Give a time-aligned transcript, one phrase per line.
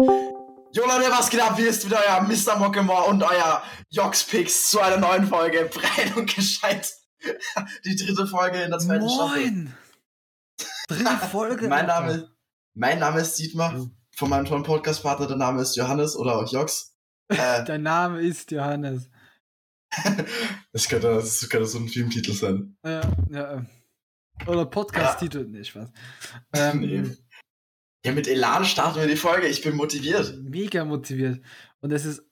[0.00, 1.56] Jo Leute, was geht ab?
[1.56, 2.58] Hier ist wieder euer Mr.
[2.58, 6.92] Mockemore und euer Jox-Pix zu einer neuen Folge Breit und Gescheit.
[7.84, 9.40] Die dritte Folge in der zweiten Staffel.
[9.42, 9.74] Moin!
[10.88, 11.68] Dritte Folge.
[11.68, 11.86] Mein.
[11.86, 12.30] Name,
[12.74, 16.92] mein Name ist Dietmar, von meinem tollen Podcast-Partner, der Name ist Johannes oder auch Jox.
[17.28, 19.10] Äh, Dein Name ist Johannes.
[20.72, 22.76] das, könnte, das könnte so ein Filmtitel sein.
[22.84, 23.00] Ja,
[23.30, 23.66] ja.
[24.46, 25.44] Oder Podcast-Titel.
[25.48, 25.88] Nee, Spaß.
[26.52, 27.16] Ähm, Nee.
[28.04, 29.48] Ja, mit Elan starten wir die Folge.
[29.48, 30.36] Ich bin motiviert.
[30.38, 31.44] Mega motiviert.
[31.80, 32.22] Und es ist,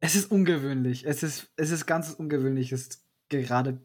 [0.00, 1.04] es ist ungewöhnlich.
[1.06, 2.72] Es ist, es ist ganz ungewöhnlich.
[2.72, 3.84] Es ist gerade,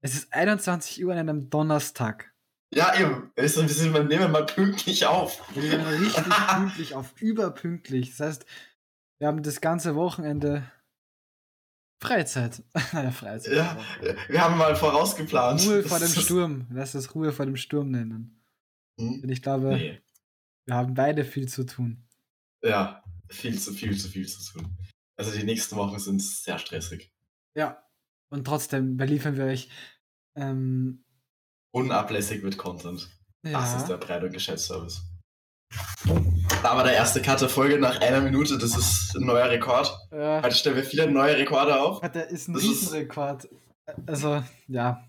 [0.00, 2.32] es ist 21 Uhr an einem Donnerstag.
[2.72, 3.32] Ja, eben.
[3.34, 5.42] Wir sind, wir nehmen mal pünktlich auf.
[5.54, 6.24] Wir nehmen richtig
[6.54, 8.16] pünktlich auf, überpünktlich.
[8.16, 8.46] Das heißt,
[9.18, 10.70] wir haben das ganze Wochenende
[12.02, 12.62] Freizeit.
[12.92, 13.52] naja, Freizeit.
[13.52, 13.76] Ja,
[14.28, 15.66] wir haben mal vorausgeplant.
[15.66, 16.66] Ruhe vor dem Das Sturm.
[16.72, 18.39] Lass es Ruhe vor dem Sturm nennen.
[19.00, 19.20] Hm?
[19.22, 20.00] Denn ich glaube, Nee.
[20.66, 22.06] wir haben beide viel zu tun.
[22.62, 24.76] Ja, viel zu viel zu viel zu tun.
[25.16, 27.12] Also die nächsten Wochen sind sehr stressig.
[27.54, 27.82] Ja.
[28.30, 29.68] Und trotzdem beliefern wir euch.
[30.36, 31.04] Ähm,
[31.72, 33.08] Unablässig mit Content.
[33.42, 35.02] Das ist der ja, Breit- und Geschäftsservice.
[36.62, 38.58] Da war der erste Cut der Folge nach einer Minute.
[38.58, 39.96] Das ist ein neuer Rekord.
[40.10, 42.02] äh, Heute stellen wir viele neue Rekorde auf.
[42.02, 43.48] hat der ist ein ist- Riesenrekord.
[44.06, 45.08] Also, ja.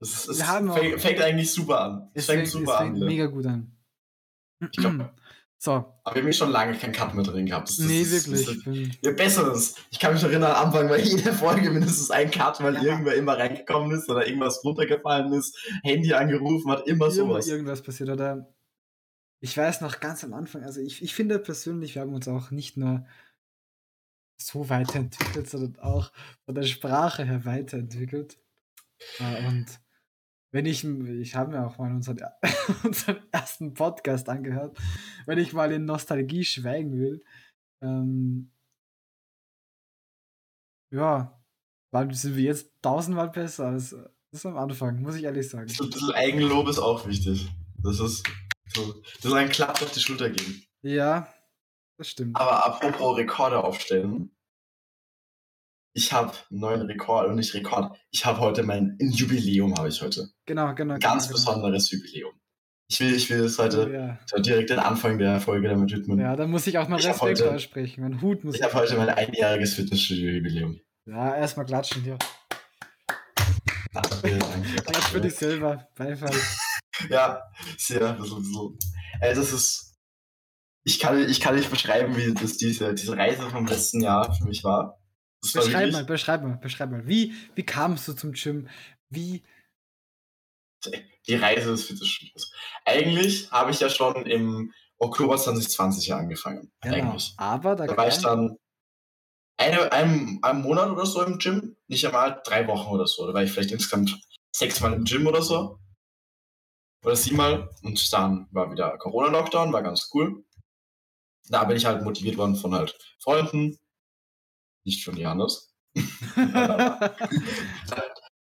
[0.00, 2.10] Ist, es auch- fängt, fängt eigentlich super an.
[2.14, 3.06] Es Es fängt fängt, es super fängt an.
[3.06, 3.72] Mega gut an.
[4.72, 5.12] glaub-
[5.58, 7.68] so, Aber wir haben eh schon lange keinen Cut mehr drin gehabt.
[7.68, 8.88] Das, das, nee, das, wirklich.
[8.88, 9.74] Ich Ja, besseres.
[9.90, 12.82] Ich kann mich erinnern, am Anfang war jede Folge mindestens ein Cut, weil Ja.
[12.82, 17.46] irgendwer immer reingekommen ist oder irgendwas runtergefallen ist, Handy angerufen hat, immer immer sowas.
[17.48, 18.08] irgendwas passiert.
[18.08, 18.48] Oder
[19.40, 22.50] ich weiß noch ganz am Anfang, also ich, ich finde persönlich, wir haben uns auch
[22.50, 23.06] nicht nur
[24.38, 26.10] so weiterentwickelt, sondern auch
[26.46, 28.38] von der Sprache her weiterentwickelt.
[29.18, 29.80] Äh, Und
[30.52, 32.18] wenn ich, ich habe mir auch mal unseren,
[32.84, 34.78] unseren ersten Podcast angehört,
[35.26, 37.24] wenn ich mal in Nostalgie schweigen will,
[37.82, 38.52] ähm,
[40.92, 41.40] ja,
[42.10, 43.94] sind wir jetzt tausendmal besser als,
[44.32, 45.70] als am Anfang, muss ich ehrlich sagen.
[45.70, 47.48] Ein bisschen Eigenlob ist auch wichtig.
[47.82, 48.24] Das ist
[48.72, 50.64] so, das ist ein Klapp auf die Schulter geben.
[50.82, 51.32] Ja,
[51.98, 52.36] das stimmt.
[52.36, 54.30] Aber apropos Rekorde aufstellen.
[55.92, 59.88] Ich habe einen neuen Rekord, und nicht Rekord, ich habe heute mein ein Jubiläum, habe
[59.88, 60.28] ich heute.
[60.46, 60.94] Genau, genau.
[60.94, 62.32] Ein ganz genau, besonderes Jubiläum.
[62.88, 63.68] Ich will, ich will das genau.
[63.78, 64.18] heute Ja.
[64.26, 66.18] so direkt den Anfang der Folge damit widmen.
[66.20, 68.02] ja, da muss ich auch mal Ich Respekt heute- aussprechen.
[68.02, 70.80] Mein Hut muss Ich habe heute mein einjähriges Fitnessstudio-Jubiläum.
[71.06, 72.18] Ja, erstmal klatschen hier.
[73.92, 74.82] Danke, danke.
[74.84, 75.88] Klatsch für dich selber.
[75.96, 76.30] Beifall.
[77.08, 77.40] Ja,
[77.78, 78.76] sehr, bisschen, so.
[79.22, 79.94] Ey, das ist.
[80.84, 84.44] Ich kann, ich kann nicht beschreiben, wie das diese, diese Reise vom letzten Jahr für
[84.44, 84.99] mich war.
[85.40, 87.06] Beschreib mal, beschreib mal, beschreib mal.
[87.06, 88.68] Wie, wie kamst du zum Gym?
[89.08, 89.42] Wie,
[91.26, 92.52] die Reise des Fitnessstudios.
[92.84, 96.70] Eigentlich habe ich ja schon im Oktober 2020 ja angefangen.
[96.80, 96.96] genau.
[96.96, 97.34] Eigentlich.
[97.36, 98.56] Aber da, Da war ich dann
[99.56, 103.26] eine, einen, einen Monat oder so im Gym, nicht einmal drei Wochen oder so.
[103.26, 104.18] Da war ich vielleicht insgesamt
[104.54, 105.78] sechsmal im Gym oder so.
[107.04, 107.70] Oder siebenmal.
[107.82, 110.44] Und dann war wieder Corona-Lockdown, war ganz cool.
[111.48, 113.78] Da bin ich halt motiviert worden von halt Freunden.
[114.84, 115.74] Nicht von Johannes.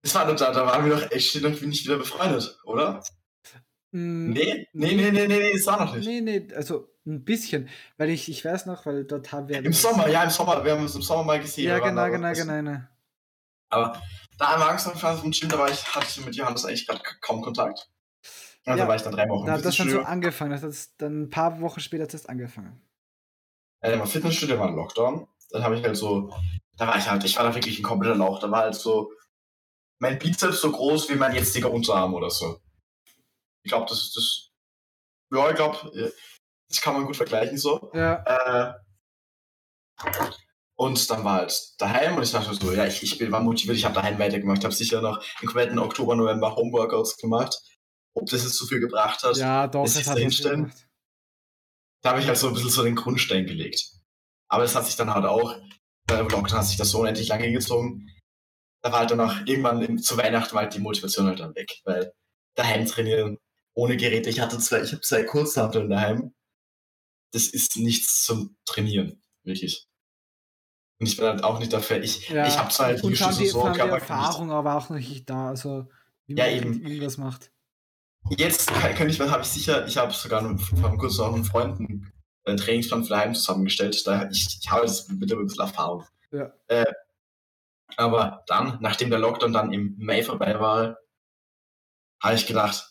[0.01, 3.01] Das war, da, da waren wir doch echt noch nicht wieder befreundet, oder?
[3.91, 6.05] Mm, Nee, nee, nee, nee, nee, nee, das war noch nicht.
[6.05, 7.69] nee, nee, also ein bisschen.
[7.97, 9.63] Weil ich, ich weiß noch, weil dort haben wir.
[9.63, 10.63] Im Sommer, ja, im Sommer.
[10.65, 11.67] Wir haben uns im Sommer mal gesehen.
[11.69, 12.79] Ja, da genau, wir- genau, das- genau, genau.
[13.69, 14.01] Aber
[14.37, 17.41] da am Anfang vom Gym, da war ich, hatte ich mit Johannes eigentlich gerade kaum
[17.41, 17.89] Kontakt.
[18.65, 20.51] Also Ja, war ich dann drei Wochen Da hat das dann so angefangen.
[20.51, 22.81] Das hat dann ein paar Wochen später hat das angefangen.
[23.81, 25.27] äh, mein Fitnessstudio war ein Lockdown.
[25.53, 26.35] Dann habe ich halt so,
[26.77, 28.39] da war ich halt, ich war da wirklich ein kompletter Lauch.
[28.39, 29.13] Da war halt so,
[29.99, 32.59] mein Bizeps so groß wie mein jetziger Unterarm oder so.
[33.63, 34.49] Ich glaube, das ist das,
[35.31, 36.11] ja, ich glaube,
[36.67, 37.91] das kann man gut vergleichen so.
[37.93, 38.73] Ja, Äh,
[40.75, 43.77] und dann war halt daheim und ich dachte so, ja, ich, ich bin, war motiviert,
[43.77, 44.57] ich habe daheim weitergemacht.
[44.57, 47.55] Ich habe sicher noch den kompletten Oktober, November Homeworkouts gemacht.
[48.15, 50.73] Ob das jetzt so viel gebracht hat, ja, doch, das sich hat dahinstellen.
[52.01, 53.91] da habe ich halt so ein bisschen so den Grundstein gelegt.
[54.53, 55.55] Aber das hat sich dann halt auch,
[56.05, 58.07] bei dem Lockdown hat sich das so unendlich lange gezogen.
[58.83, 61.81] Da war halt dann auch irgendwann im, zu Weihnachten halt die Motivation halt dann weg,
[61.85, 62.13] weil
[62.55, 63.39] daheim trainieren,
[63.73, 64.29] ohne Geräte.
[64.29, 66.35] Ich hatte zwei, ich habe zwei Kurzhanteln daheim.
[67.31, 69.87] Das ist nichts zum Trainieren, wirklich.
[70.99, 72.03] Und ich bin halt auch nicht dafür.
[72.03, 73.79] Ich, Ja, ich habe zwar halt und Liegestütze die, so, die.
[73.79, 75.47] Erfahrung aber auch noch nicht da.
[75.47, 75.89] Also,
[76.27, 76.85] wie Ja, man eben.
[76.85, 77.51] irgendwas macht.
[78.29, 81.47] Jetzt kann, kann ich, habe ich sicher, ich habe sogar noch vor kurzem auch mit
[81.47, 82.12] Freunden
[82.45, 84.05] einen Trainingsplan für daheim zusammengestellt.
[84.05, 86.05] Da ich, ich habe das mit ein bisschen Erfahrung.
[86.31, 86.51] Ja.
[86.67, 86.91] Äh,
[87.95, 90.97] aber dann, nachdem der Lockdown dann im Mai vorbei war,
[92.21, 92.89] habe ich gedacht,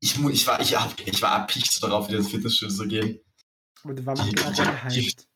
[0.00, 3.20] ich, mu- ich war, ich, ich war erpicht darauf, wieder ins Fitnessstudio zu gehen.
[3.82, 5.26] Und Die- die- gehypt.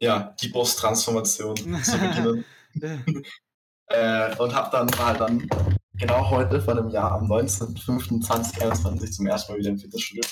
[0.00, 2.44] Ja, die Boss-Transformation zu beginnen.
[3.86, 5.48] äh, und hab dann, war dann
[5.94, 10.24] genau heute von einem Jahr am 19.05.2021 zum ersten Mal wieder im Fitnessstudio.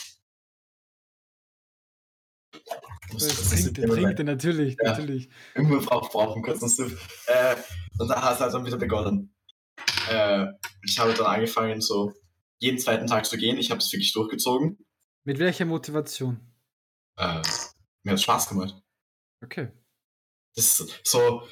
[3.12, 4.90] Muss- Das das ist trinkt, immer trinkt er natürlich, Ja.
[4.90, 5.28] natürlich.
[5.54, 6.98] Irgendwo braucht braucht einen kurzen Sip.
[7.26, 7.56] Äh,
[7.98, 9.34] und da hat es halt dann wieder begonnen.
[10.10, 10.46] Äh,
[10.84, 12.12] ich habe dann angefangen, so
[12.58, 13.58] jeden zweiten Tag zu gehen.
[13.58, 14.78] Ich habe es wirklich durchgezogen.
[15.24, 16.40] Mit welcher Motivation?
[17.16, 17.42] Äh,
[18.02, 18.74] mir hat Spaß gemacht.
[19.44, 19.68] Okay.
[20.54, 21.42] Das ist so,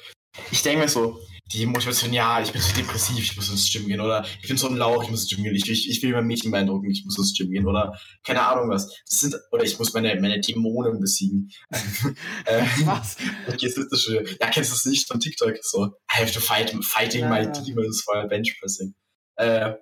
[0.51, 1.19] ich denke mir so,
[1.53, 4.57] die Motivation, ja, ich bin so depressiv, ich muss ins Gym gehen, oder ich bin
[4.57, 6.89] so ein Lauch, ich muss ins Gym gehen, ich, ich, ich will mein Mädchen beeindrucken,
[6.89, 8.87] ich muss ins Gym gehen, oder keine Ahnung was.
[9.09, 11.51] Das sind, oder ich muss meine, meine Dämonen besiegen.
[12.45, 13.15] äh, Was?
[13.59, 14.21] Fitnessstudio.
[14.39, 15.57] Ja, kennst du das nicht von TikTok?
[15.61, 17.51] So, I have to fight, fighting my Ja.
[17.51, 18.95] demons for Benchpressing.
[19.35, 19.73] Äh,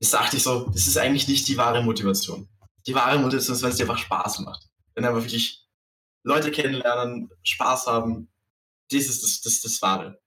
[0.00, 2.48] das dachte ich so, das ist eigentlich nicht die wahre Motivation.
[2.86, 4.68] Die wahre Motivation ist, wenn es dir einfach Spaß macht.
[4.94, 5.64] Wenn einfach wirklich
[6.24, 8.31] Leute kennenlernen, Spaß haben,
[8.90, 10.20] das ist das, das, das Wahre.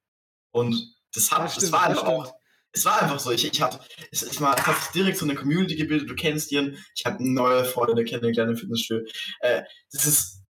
[0.51, 2.33] Und das, hat, Ja, das stimmt, war das einfach auch,
[2.71, 3.31] es war einfach so.
[3.31, 6.15] Ich, ich hab, es, es, war, es hat sich direkt so eine Community gebildet, du
[6.15, 9.05] kennst ihn, ich habe neue Freunde kennengelernt im Fitnessstudio.
[9.39, 10.43] Äh, das ist,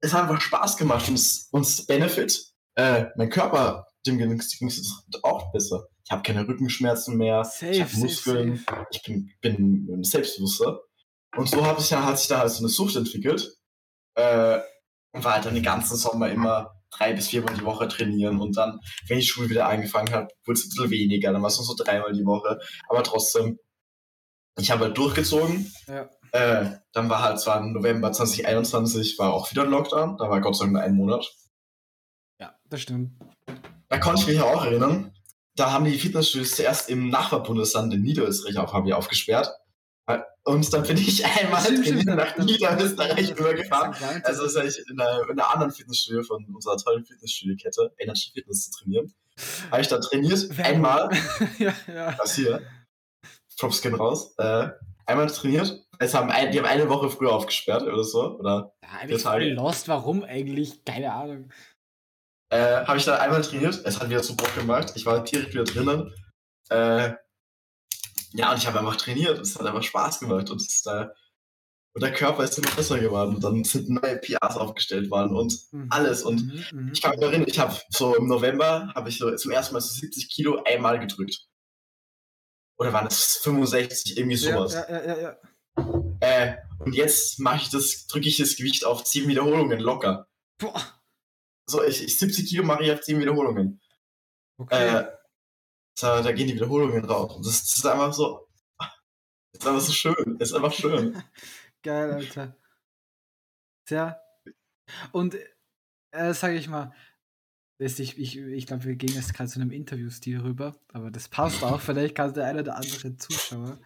[0.00, 4.32] es hat einfach Spaß gemacht und es, und das Benefit, äh, mein Körper, dem ging
[4.32, 5.88] es auch besser.
[6.04, 8.86] Ich habe keine Rückenschmerzen mehr, Safe, ich habe Muskeln, safe.
[8.90, 10.80] ich bin, bin selbstbewusster.
[11.36, 13.56] Und so hat sich dann, hat sich dann halt so eine Sucht entwickelt.
[14.14, 14.60] Äh,
[15.14, 18.40] und war halt dann den ganzen Sommer immer drei bis viermal die Woche trainieren.
[18.40, 21.32] Und dann, wenn die Schule wieder angefangen hat, wurde es ein bisschen weniger.
[21.32, 22.58] Dann war es nur so dreimal die Woche.
[22.88, 23.58] Aber trotzdem,
[24.58, 25.72] ich habe halt durchgezogen.
[25.86, 26.08] Ja.
[26.32, 30.16] Äh, dann war halt zwar November 2021 war auch wieder ein Lockdown.
[30.16, 31.30] Da war Gott sei Dank nur ein Monat.
[32.38, 33.12] ja, das stimmt.
[33.88, 35.12] Da konnte ich mich auch erinnern.
[35.54, 39.50] Da haben die Fitnessstudios zuerst im Nachbarbundesland in Niederösterreich auf, haben die aufgesperrt.
[40.44, 45.22] Und dann bin ich einmal Stimmt, stimmt, nach Niederösterreich dann- Also das heißt, in einer,
[45.22, 49.14] in einer anderen Fitnessstudio von unserer tollen Fitnessstudio-Kette, Energy Fitness, zu trainieren.
[49.70, 51.08] Habe ich da trainiert, einmal,
[51.58, 52.12] ja, ja.
[52.12, 52.60] das hier,
[53.58, 54.68] Props gehen raus, äh,
[55.06, 55.80] einmal trainiert.
[56.00, 58.74] Es haben ein, die haben eine Woche früher aufgesperrt oder so, oder
[59.06, 59.50] ich voll Tage.
[59.54, 59.86] lost.
[59.86, 60.84] Warum eigentlich?
[60.84, 61.50] Keine Ahnung.
[62.50, 63.80] äh, habe ich da einmal trainiert.
[63.84, 64.92] Es hat wieder so Bock gemacht.
[64.96, 66.12] Ich war direkt wieder drinnen.
[66.70, 67.12] Äh,
[68.34, 69.38] ja, und ich habe einfach trainiert.
[69.40, 70.50] Es hat einfach Spaß gemacht.
[70.50, 71.06] Und, ist, äh,
[71.94, 73.34] und der Körper ist immer besser geworden.
[73.36, 75.86] Und dann sind neue PRs aufgestellt worden und Mhm.
[75.90, 76.22] alles.
[76.22, 76.92] Und Mhm, mhm.
[76.92, 79.80] ich kann mich erinnern, ich habe so im November, habe ich so zum ersten Mal
[79.80, 81.46] so 70 Kilo einmal gedrückt.
[82.78, 84.72] Oder waren es 65, irgendwie sowas.
[84.74, 85.36] Ja, ja, ja, ja.
[86.20, 90.26] Äh, und jetzt mache ich das, drücke ich das Gewicht auf 10 Wiederholungen locker.
[90.58, 90.80] Boah.
[91.66, 93.80] So, ich, ich 70 Kilo mache ich auf 10 Wiederholungen.
[94.58, 94.98] Okay.
[94.98, 95.06] Äh,
[96.00, 97.36] da, da gehen die Wiederholungen drauf.
[97.36, 98.48] Und das, das ist einfach so.
[99.52, 100.38] Das ist einfach so schön.
[100.38, 101.22] Das ist einfach schön.
[101.82, 102.56] Geil, Alter.
[103.86, 104.18] Tja.
[105.12, 105.36] Und
[106.10, 106.92] äh, sage ich mal,
[107.78, 111.62] ich, ich, ich glaube, wir gehen jetzt gerade zu einem Interviewstil rüber, aber das passt
[111.62, 111.80] auch.
[111.80, 113.78] Vielleicht kann der eine oder andere Zuschauer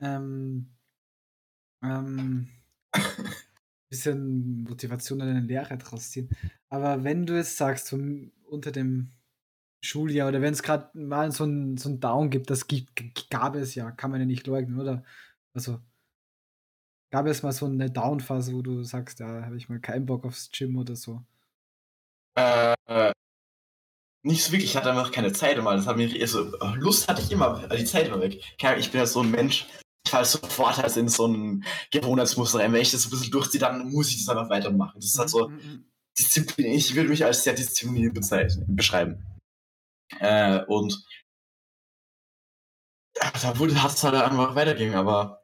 [0.00, 0.76] ähm,
[1.82, 2.48] ähm,
[3.88, 6.28] bisschen Motivation und eine Lehre draus ziehen.
[6.68, 7.98] Aber wenn du jetzt sagst, so
[8.44, 9.12] unter dem
[9.82, 13.54] Schuljahr oder wenn es gerade mal so ein, so ein Down gibt, das gibt, gab
[13.56, 15.04] es ja, kann man ja nicht leugnen, oder?
[15.54, 15.80] Also,
[17.10, 20.24] gab es mal so eine Down-Phase, wo du sagst, ja, habe ich mal keinen Bock
[20.24, 21.24] aufs Gym oder so.
[22.36, 23.12] äh,
[24.22, 25.74] nicht so wirklich, ich hatte einfach keine Zeit immer.
[25.74, 28.38] Das hat mir, also, Lust hatte ich immer, aber die Zeit war weg.
[28.78, 29.66] Ich bin ja so ein Mensch,
[30.04, 32.72] ich falle sofort halt in so ein Gewohnheitsmuster rein.
[32.72, 34.96] Wenn ich das ein bisschen durchziehe, dann muss ich das einfach weitermachen.
[34.96, 35.84] Das ist halt so, Mm, mm,
[36.18, 39.24] Disziplin, ich würde mich als sehr diszipliniert bezeichnen, beschreiben.
[40.18, 41.04] Äh, und
[43.16, 45.42] ja, da wurde, hat es halt einfach weitergehen, aber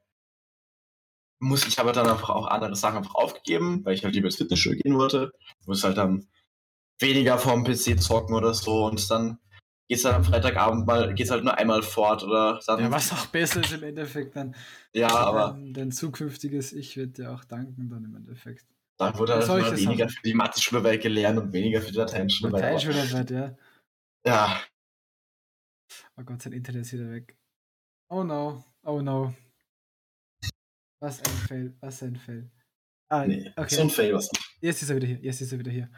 [1.38, 4.36] muss ich aber dann einfach auch andere Sachen einfach aufgegeben, weil ich halt lieber ins
[4.36, 5.32] Fitnessstudio gehen wollte.
[5.66, 6.28] Muss halt dann
[6.98, 9.38] weniger vorm PC zocken oder so und dann
[9.88, 13.26] geht's dann am Freitagabend mal, geht's halt nur einmal fort oder dann, Ja, was auch
[13.26, 14.54] besser ist im Endeffekt dann.
[14.94, 18.64] ja, aber Dein, dein zukünftiges Ich wird dir auch danken dann im Endeffekt.
[18.96, 22.62] dann wurde halt weniger für die Mathe-Schularbeit gelernt und weniger für die Lateinschularbeit.
[22.62, 23.56] Lateinschularbeit, ja.
[24.26, 24.60] Ja,
[26.18, 27.36] Oh Gott, sein Internet ist wieder weg.
[28.08, 29.34] Oh no, oh no.
[31.00, 32.50] Was ein Fail, was ein Fail.
[33.08, 33.74] Ah, nee, okay.
[33.74, 34.28] so ein Fail was.
[34.60, 35.90] Jetzt ist er wieder hier, jetzt ist er wieder hier.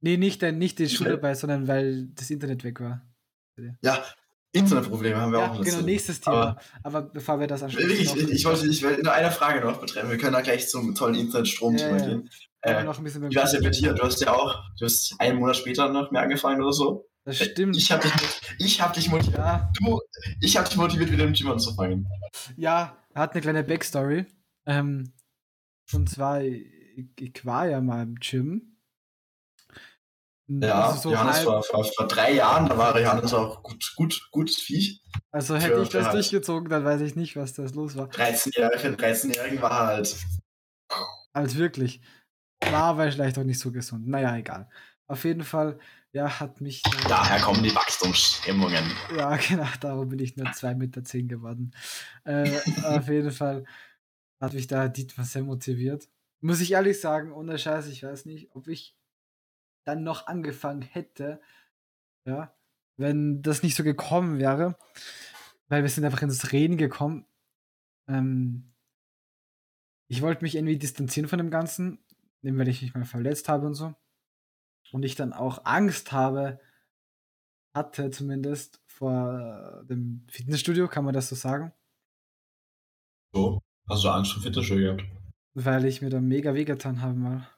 [0.00, 0.94] Nee, nicht, dein- nicht die Okay.
[0.94, 3.04] Schularbeit, sondern weil das Internet weg war.
[3.82, 4.04] Ja,
[4.52, 5.82] Internetprobleme haben wir Ja, auch genau, dazu.
[5.86, 6.56] nächstes Thema.
[6.82, 7.90] Aber, bevor wir das ansprechen.
[7.90, 10.10] Ich, ich, ich wollte ich will nur eine Frage noch betreffen.
[10.10, 12.22] Wir können da gleich zum tollen Internetstrom Ja, ja.
[12.62, 13.92] Äh, noch ein bisschen war es denn bei dir?
[13.92, 17.10] Du hast ja auch, du hast einen Monat später noch mehr angefangen oder so.
[17.24, 17.76] Das stimmt.
[17.76, 18.12] Ich habe dich,
[18.58, 19.38] ich hab dich motiviert.
[19.38, 20.00] Ja, Du,
[20.40, 22.06] ich habe dich motiviert, wieder im Gym anzufangen.
[22.56, 24.26] ja, er hat eine kleine Backstory.
[24.66, 25.12] Ähm,
[25.92, 26.66] und zwar, ich,
[27.18, 28.76] ich war ja mal im Gym.
[30.46, 33.94] Ja, Also so Johannes halb- vor, vor, vor drei Jahren, da war Johannes auch gut,
[33.96, 35.02] gut, gutes Viech.
[35.30, 38.08] Also hätte ich das durchgezogen, dann weiß ich nicht, was das los war.
[38.08, 40.14] 13-Jährigen 13 war halt.
[41.32, 42.02] Als wirklich.
[42.62, 44.06] War aber vielleicht auch nicht so gesund.
[44.06, 44.68] Naja, egal.
[45.06, 45.78] Auf jeden Fall,
[46.14, 46.82] ja, hat mich.
[46.82, 48.84] dann- Daher kommen die Wachstumshemmungen.
[49.16, 51.72] Ja, genau, darum bin ich nur 2,10 Meter zehn geworden.
[52.24, 53.64] Äh, auf jeden Fall
[54.40, 56.08] hat mich da Dietmar sehr motiviert.
[56.40, 58.96] Muss ich ehrlich sagen, ohne Scheiß, ich weiß nicht, ob ich
[59.86, 61.40] dann noch angefangen hätte,
[62.26, 62.54] ja,
[62.96, 64.78] wenn das nicht so gekommen wäre,
[65.68, 67.26] weil wir sind einfach ins Reden gekommen.
[68.08, 68.72] Ähm,
[70.08, 71.98] ich wollte mich irgendwie distanzieren von dem Ganzen,
[72.42, 73.94] weil ich mich mal verletzt habe und so.
[74.94, 76.60] Und ich dann auch Angst habe,
[77.76, 81.72] hatte zumindest vor dem Fitnessstudio, kann man das so sagen,
[83.34, 85.10] So, hast du Angst vor Fitnessstudio gehabt?
[85.56, 87.48] weil ich mir da mega wehgetan habe mal.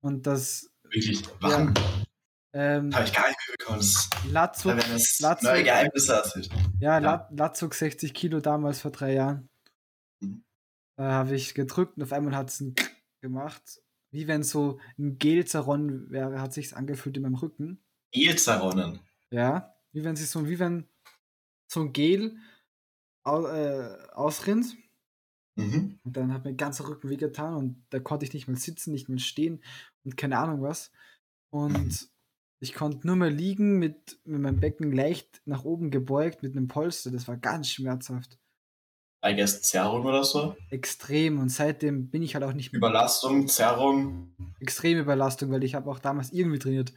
[0.00, 1.22] Und das Wirklich?
[1.40, 1.74] Warum?
[2.52, 3.78] ähm, Habe ich gar nicht mitbekommen.
[3.80, 6.48] Das, Latzug, Latzug- neue Geheimnisse erzählt.
[6.80, 6.98] ja, ja.
[6.98, 9.48] La Latzug 60 Kilo damals vor drei Jahren.
[10.20, 10.44] Mhm.
[10.96, 12.74] Da habe ich gedrückt und auf einmal hat es ein
[13.22, 13.80] gemacht.
[14.16, 17.84] Wie wenn so ein Gel zerronnen wäre, hat sich's angefühlt in meinem Rücken.
[18.12, 19.00] Elzaronnen.
[19.30, 20.88] Ja, wie wenn sich so, wie wenn
[21.70, 22.38] so ein Gel
[23.24, 24.74] au, äh, ausrinnt.
[25.56, 25.98] Mhm.
[26.02, 29.10] Und dann hat mir ganzer Rücken wehgetan und da konnte ich nicht mal sitzen, nicht
[29.10, 29.62] mal stehen
[30.02, 30.92] und keine Ahnung was.
[31.50, 32.08] Und
[32.58, 36.68] ich konnte nur mehr liegen mit, mit meinem Becken leicht nach oben gebeugt mit einem
[36.68, 37.10] Polster.
[37.10, 38.38] Das war ganz schmerzhaft.
[39.28, 40.56] I guess Zerrung oder so.
[40.70, 41.38] Extrem.
[41.38, 44.34] Und seitdem bin ich halt auch nicht mehr Überlastung, Zerrung.
[44.60, 46.92] extreme Überlastung, weil ich habe auch damals irgendwie trainiert.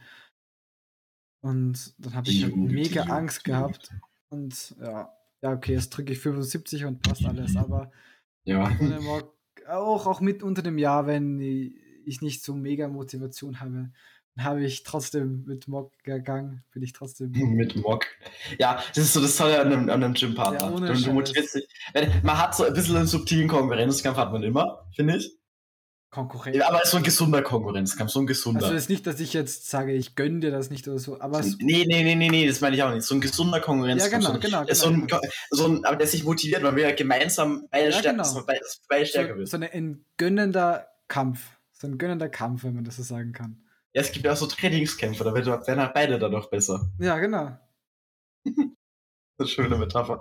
[1.42, 3.90] Und dann habe ich halt mega juhu, Angst gehabt.
[4.28, 7.56] Und ja, ja, okay, jetzt drücke ich 75 und passt alles.
[7.56, 7.90] Aber
[8.44, 8.70] Ja.
[9.68, 13.90] auch, auch mit unter dem Jahr, wenn ich nicht so mega Motivation habe,
[14.38, 17.30] habe ich trotzdem mit Mock gegangen, bin ich trotzdem.
[17.56, 18.06] Mit Mock.
[18.58, 20.86] Ja, das ist so das Tolle an einem, an einem Gym-Partner.
[20.86, 21.68] Ja, du, motivierst dich.
[22.22, 25.36] Man hat so ein bisschen einen subtilen Konkurrenzkampf, hat man immer, finde ich.
[26.10, 26.56] Konkurrenz.
[26.56, 28.64] Ja, aber so ein gesunder Konkurrenzkampf, so ein gesunder.
[28.64, 31.38] also ist nicht, dass ich jetzt sage, ich gönne dir das nicht oder so, aber
[31.38, 33.04] es, nee, nee, nee, nee, nee, das meine ich auch nicht.
[33.04, 34.12] So ein gesunder Konkurrenzkampf.
[34.12, 35.20] Ja, genau, so, ein- genau, So genau, ein, genau.
[35.50, 38.42] so ein, aber der sich motiviert, weil wir ja gemeinsam beide Ja, stärker, genau.
[38.44, 39.48] beide, beide stärker so, wird.
[39.48, 41.42] so ein gönnender Kampf.
[41.72, 43.62] So ein gönnender Kampf, wenn man das so sagen kann.
[43.92, 46.90] Ja, es gibt ja auch so Trainingskämpfe, da werden halt beide dadurch besser.
[46.98, 47.58] Ja, genau.
[49.38, 50.20] Das eine schöne Metapher.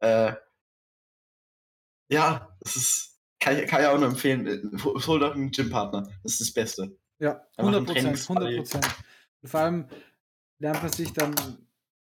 [0.00, 0.32] Äh,
[2.10, 4.72] ja, das ist, kann ich, kann ich auch nur empfehlen.
[4.82, 6.08] Hol doch einen Gympartner.
[6.22, 6.98] Das ist das Beste.
[7.18, 8.46] Ja, Er macht 100 einen Prozent, Trainingsbuddy.
[8.46, 9.04] 100 Prozent.
[9.42, 9.88] Und vor allem
[10.60, 11.34] lernt man sich dann.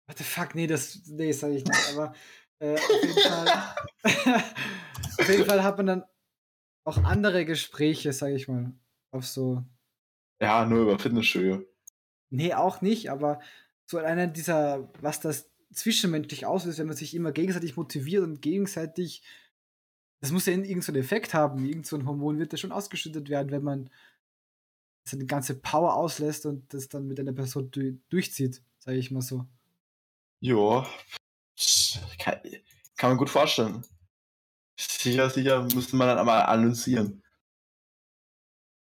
[0.06, 2.14] What the fuck, nee, das nee, sage ich nicht, aber
[2.58, 3.74] äh, auf jeden Fall.
[5.18, 6.04] auf jeden Fall hat man dann
[6.84, 8.72] auch andere Gespräche, sage ich mal.
[9.10, 9.64] Auf so.
[10.40, 11.64] Ja, nur über Fitnessstudio.
[12.30, 13.40] Nee, auch nicht, aber
[13.86, 19.22] so einer dieser, was das zwischenmenschlich auslöst, wenn man sich immer gegenseitig motiviert und gegenseitig.
[20.20, 21.64] Das muss ja irgendeinen so Effekt haben.
[21.64, 23.90] Irgend so ein Hormon wird ja schon ausgeschüttet werden, wenn man
[25.04, 29.20] seine ganze Power auslässt und das dann mit einer Person du durchzieht, sage ich mal
[29.20, 29.46] so.
[30.40, 30.86] Ja,
[32.18, 32.40] kann,
[32.96, 33.84] kann man gut vorstellen.
[34.78, 37.22] Sicher, sicher müsste man dann einmal analysieren.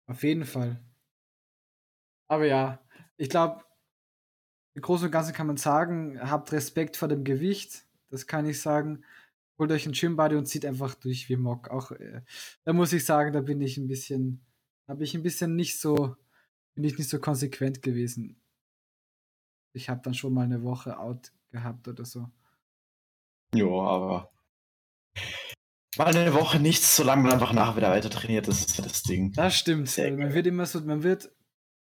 [0.08, 0.80] Auf jeden Fall.
[2.28, 2.80] Aber ja,
[3.18, 3.64] ich glaube,
[4.76, 7.86] im Großen und Ganzen kann man sagen, habt Respekt vor dem Gewicht.
[8.10, 9.04] Das kann ich sagen.
[9.58, 11.70] Holt euch einen Gymbody und zieht einfach durch wie Mock.
[11.70, 12.22] Auch äh,
[12.64, 14.46] da muss ich sagen, da bin ich ein bisschen,
[14.88, 16.16] habe ich ein bisschen nicht so,
[16.76, 18.40] bin ich nicht so konsequent gewesen.
[19.74, 22.30] Ich habe dann schon mal eine Woche out gehabt oder so.
[23.56, 24.32] Ja, aber
[25.98, 29.02] mal eine Woche nichts, solange man einfach nachher wieder weiter trainiert, das ist ja das
[29.04, 29.32] Ding.
[29.34, 29.88] Das stimmt.
[29.98, 31.32] Also man wird immer so, man wird,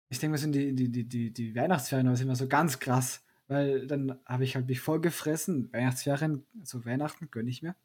[0.10, 3.24] ich denke mal, sind die, die, die, die, Weihnachtsferien aber sind immer so ganz krass,
[3.48, 5.72] weil dann habe ich halt mich voll gefressen.
[5.72, 7.76] Weihnachtsferien, so Weihnachten gönne ich mir.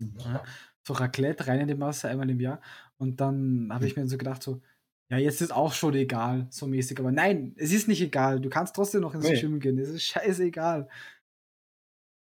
[0.00, 0.42] Ja.
[0.82, 2.60] So Raclette rein in die Masse einmal im Jahr.
[2.98, 4.60] Und dann habe ich mir so gedacht, so,
[5.08, 6.98] ja, jetzt ist auch schon egal, so mäßig.
[6.98, 8.40] Aber nein, es ist nicht egal.
[8.40, 9.40] Du kannst trotzdem noch ins Nee.
[9.40, 9.78] Gym gehen.
[9.78, 10.88] Es ist scheißegal.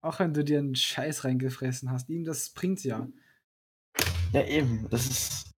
[0.02, 2.10] Auch wenn du dir einen Scheiß reingefressen hast.
[2.10, 3.08] Ihm das bringt ja.
[4.32, 5.52] Ja, eben, das ist.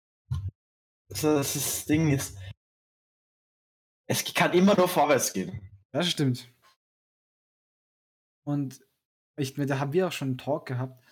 [1.09, 2.37] Das, das, das Ding ist.
[4.07, 5.69] Es kann immer nur vorwärts gehen.
[5.91, 6.49] Das stimmt.
[8.45, 8.81] Und
[9.37, 11.03] ich, da haben wir auch schon einen Talk gehabt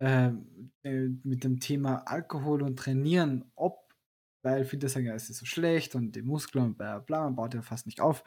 [0.00, 3.94] ähm, äh, mit dem Thema Alkohol und Trainieren, ob,
[4.42, 7.36] weil viele sagen, ja, es ist so schlecht und die Muskeln und bla bla, man
[7.36, 8.24] baut ja fast nicht auf.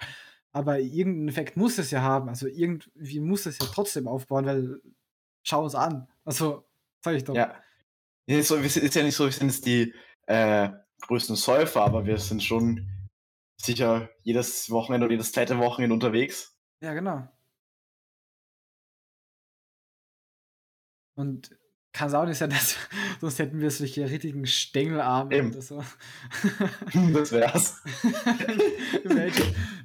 [0.56, 2.30] aber irgendeinen Effekt muss es ja haben.
[2.30, 4.82] Also irgendwie muss es ja trotzdem aufbauen, weil
[5.44, 6.08] schau uns an.
[6.24, 6.66] Also,
[7.04, 7.36] sag ich doch.
[7.36, 7.62] Ja.
[8.42, 9.94] So, ist ja nicht so, wir sind jetzt die
[10.28, 10.70] äh,
[11.02, 12.90] größten Säufer, aber wir sind schon
[13.58, 16.58] sicher jedes Wochenende oder jedes zweite Wochenende unterwegs.
[16.82, 17.28] Ja, genau.
[21.16, 21.58] Und
[21.96, 22.76] kann es auch nicht sein, dass
[23.22, 25.52] sonst hätten wir solche richtigen Stängelarme Eben.
[25.52, 25.84] oder so.
[27.14, 27.82] Das wär's.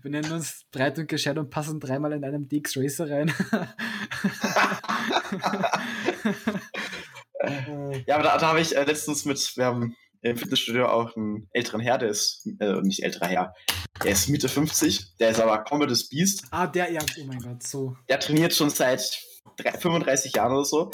[0.03, 3.33] Wir nennen uns breit und gescheit und passen dreimal in einem DX Racer rein.
[8.07, 11.49] ja, aber da, da habe ich äh, letztens mit, wir haben im Fitnessstudio auch einen
[11.53, 13.55] älteren Herr, der ist, äh, nicht älterer Herr,
[14.05, 16.45] der ist Mitte 50, der ist aber komplettes Biest.
[16.51, 17.97] ah, der, ja, oh mein Gott, so.
[18.09, 19.23] Der trainiert schon seit
[19.57, 20.91] drei- 35 Jahren oder so.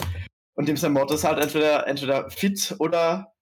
[0.55, 3.33] Und dem sein Motto ist halt entweder, entweder fit oder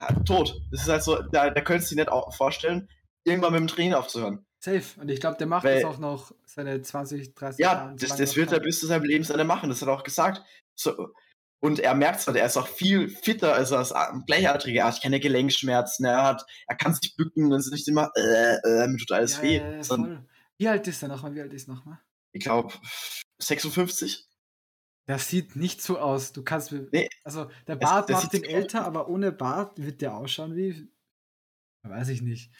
[0.00, 0.60] ja, tot.
[0.70, 2.88] Das ist halt so, da, da könntest du dir nicht auch vorstellen,
[3.24, 4.46] irgendwann mit dem Training aufzuhören.
[4.62, 5.00] Safe.
[5.00, 7.90] Und ich glaube, der macht Weil- das auch noch seine 20, 30 Ja, Jahre.
[7.94, 10.02] das, solange das wird er er bis zu seinem Lebensende machen, das hat er auch
[10.04, 10.42] gesagt.
[10.74, 11.08] So,
[11.60, 14.78] und er merkt halt, er ist auch viel fitter als als ein Gleichaltrige.
[14.80, 18.56] Er hat keine Gelenkschmerzen, er, hat, er kann sich bücken, es ist nicht immer, äh,
[18.56, 19.56] äh, mir tut alles Ja, weh.
[19.58, 20.24] ja.
[20.58, 21.34] Wie alt ist er nochmal?
[21.34, 21.98] Wie alt ist er nochmal?
[22.32, 22.72] ich glaube,
[23.40, 24.26] 56.
[25.08, 26.32] Der sieht nicht so aus.
[26.32, 26.86] Du kannst mir.
[26.92, 27.08] Nee.
[27.24, 30.88] Also, der Es- Bart der macht ihn älter, aber ohne Bart wird der ausschauen wie.
[31.82, 32.52] Weiß ich nicht.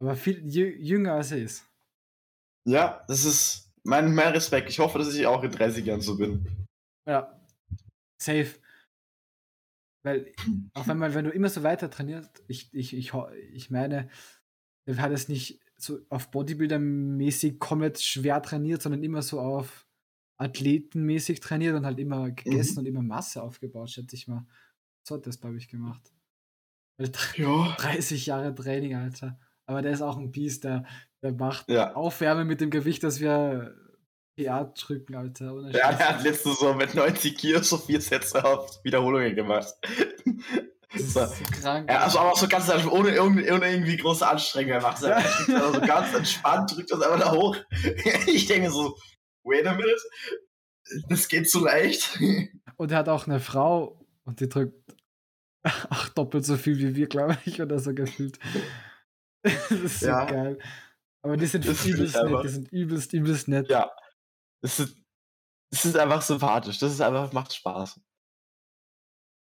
[0.00, 1.64] Aber viel jü- jünger als er ist.
[2.64, 4.68] Ja, das ist mein, mein Respekt.
[4.70, 6.46] Ich hoffe, dass ich auch in 30 Jahren so bin.
[7.06, 7.40] Ja.
[8.24, 8.58] Safe.
[10.04, 10.32] Weil,
[10.74, 13.12] auch wenn man, wenn du immer so weiter trainierst, ich, ich, ich,
[13.52, 14.08] ich meine,
[14.86, 19.86] er hat es nicht so auf Bodybuilder-mäßig komplett schwer trainiert, sondern immer so auf
[20.38, 24.46] Athletenmäßig trainiert und halt immer gegessen und immer Masse aufgebaut, schätze ich mal.
[25.06, 26.12] So hat das, glaube ich, gemacht.
[27.36, 27.74] Ja.
[27.78, 29.38] 30 Jahre Training, Alter.
[29.66, 30.84] Aber der ist auch ein Biest, der,
[31.22, 31.94] der macht Ja.
[31.94, 33.76] Aufwärme mit dem Gewicht, das wir
[34.36, 35.54] PA drücken, Alter.
[35.70, 39.68] Ja, er hat letztens so mit 90 Kilo so vier Sätze auf Wiederholungen gemacht.
[40.92, 41.20] Das ist So.
[41.60, 41.88] krank.
[41.90, 44.72] Ja, also aber auch so ganz ohne, irgendwie- ohne irgendwie große Anstrengung.
[44.72, 45.16] Er macht es Ja.
[45.16, 47.56] einfach also so ganz entspannt, drückt das einfach da hoch.
[48.26, 48.96] Ich denke so,
[49.44, 50.00] wait a minute,
[51.08, 52.18] das geht zu leicht.
[52.76, 54.74] Und er hat auch eine Frau und die drückt
[55.90, 58.38] auch doppelt so viel wie wir, glaube ich, oder so gefühlt.
[59.44, 60.24] Das ist so Ja.
[60.24, 60.58] geil.
[61.22, 63.68] Aber die sind Das übelst nett, die sind übelst, übelst nett.
[63.70, 63.90] Ja.
[64.62, 64.96] Das ist,
[65.70, 66.78] ist einfach sympathisch.
[66.78, 68.00] Das ist einfach, macht Spaß.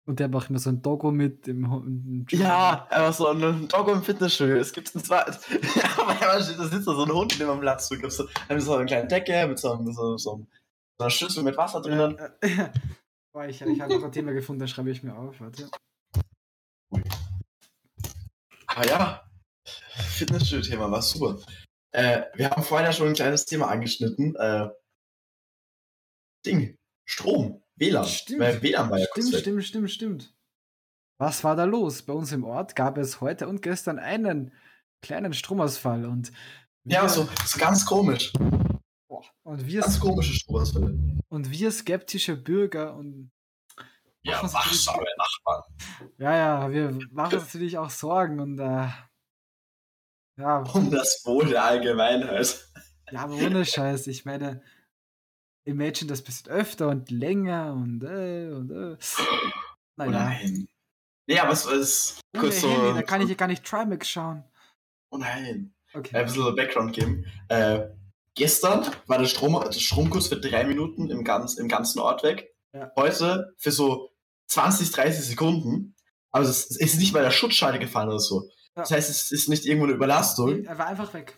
[0.07, 2.27] Und der auch immer so ein Doggo mit im, im.
[2.31, 4.57] Ja, einfach so ein Doggo im Fitnessstudio.
[4.57, 5.45] Es gibt ein zweites.
[5.99, 7.91] Aber da sitzt da so ein Hund neben dem Platz.
[7.91, 8.27] Du gibst so,
[8.59, 10.47] so eine kleine Decke mit so, einem- so, so,
[10.99, 12.19] einer Schüssel mit Wasser drinnen.
[12.43, 12.73] Ja,
[13.35, 15.39] Boah, ich, ich habe noch ein Thema gefunden, das schreibe ich mir auf.
[15.41, 15.71] Warte.
[18.67, 19.31] Aber ja,
[19.65, 21.39] Fitnessstudio-Thema war super.
[21.93, 24.35] Äh, wir haben vorhin ja schon ein kleines Thema angeschnitten.
[24.37, 24.71] Äh,
[26.47, 28.05] Ding, Strom, WLAN.
[28.07, 28.41] Stimmt.
[28.41, 30.35] Weil WLAN war ja Stimmt, stimmt, stimmt, stimmt.
[31.21, 32.03] Was war da los?
[32.03, 34.53] Bei uns im Ort gab es heute und gestern einen
[35.03, 36.31] kleinen Stromausfall und
[36.85, 38.33] Ja, so, so ganz komisch.
[39.09, 40.97] Boah, und wir, Ganz komische Stromausfälle.
[41.29, 43.31] und wir skeptische Bürger und
[44.23, 45.63] Ja, wachsame Nachbarn.
[46.19, 48.89] ja, ja, wir machen uns natürlich auch Sorgen und äh,
[50.37, 52.65] ja, Um das Wohl der Allgemeinheit.
[53.11, 54.63] ja, aber ohne Scheiß, ich meine,
[55.69, 58.97] imagine das bisschen öfter und länger und äh, und äh.
[58.97, 59.25] Oh
[59.97, 60.69] Naja, nein.
[61.27, 62.71] Nee, aber es ist kurz so.
[62.71, 64.45] Handy, da kann ich ja gar nicht Trimax schauen.
[65.11, 65.73] Oh nein.
[65.93, 66.23] Ein Okay.
[66.23, 67.25] bisschen Background geben.
[67.49, 67.89] Äh,
[68.35, 72.23] gestern war der Strom, der Strom kurz für drei Minuten im, ganz, im ganzen Ort
[72.23, 72.55] weg.
[72.75, 72.93] Ja.
[72.97, 74.11] Heute für so
[74.49, 75.95] 20, 30 Sekunden.
[76.31, 78.43] Also es ist nicht mal der Schutzschalter gefallen oder so.
[78.77, 78.83] Ja.
[78.83, 80.65] Das heißt, es ist nicht irgendwo eine Überlastung.
[80.65, 81.37] Er war einfach weg.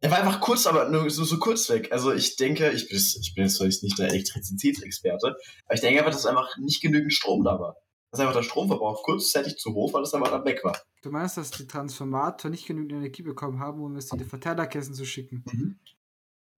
[0.00, 1.90] Er war einfach kurz, aber nur so, so kurz weg.
[1.90, 5.98] Also ich denke, ich bin, ich bin jetzt vielleicht nicht der Elektrizitätsexperte, aber ich denke
[6.00, 7.76] einfach, dass einfach nicht genügend Strom da war.
[8.10, 10.78] Dass einfach der Stromverbrauch kurzzeitig zu hoch war, dass er einfach dann weg war.
[11.02, 14.94] Du meinst, dass die Transformator nicht genügend Energie bekommen haben, um es in die Verteilerkästen
[14.94, 15.80] zu schicken?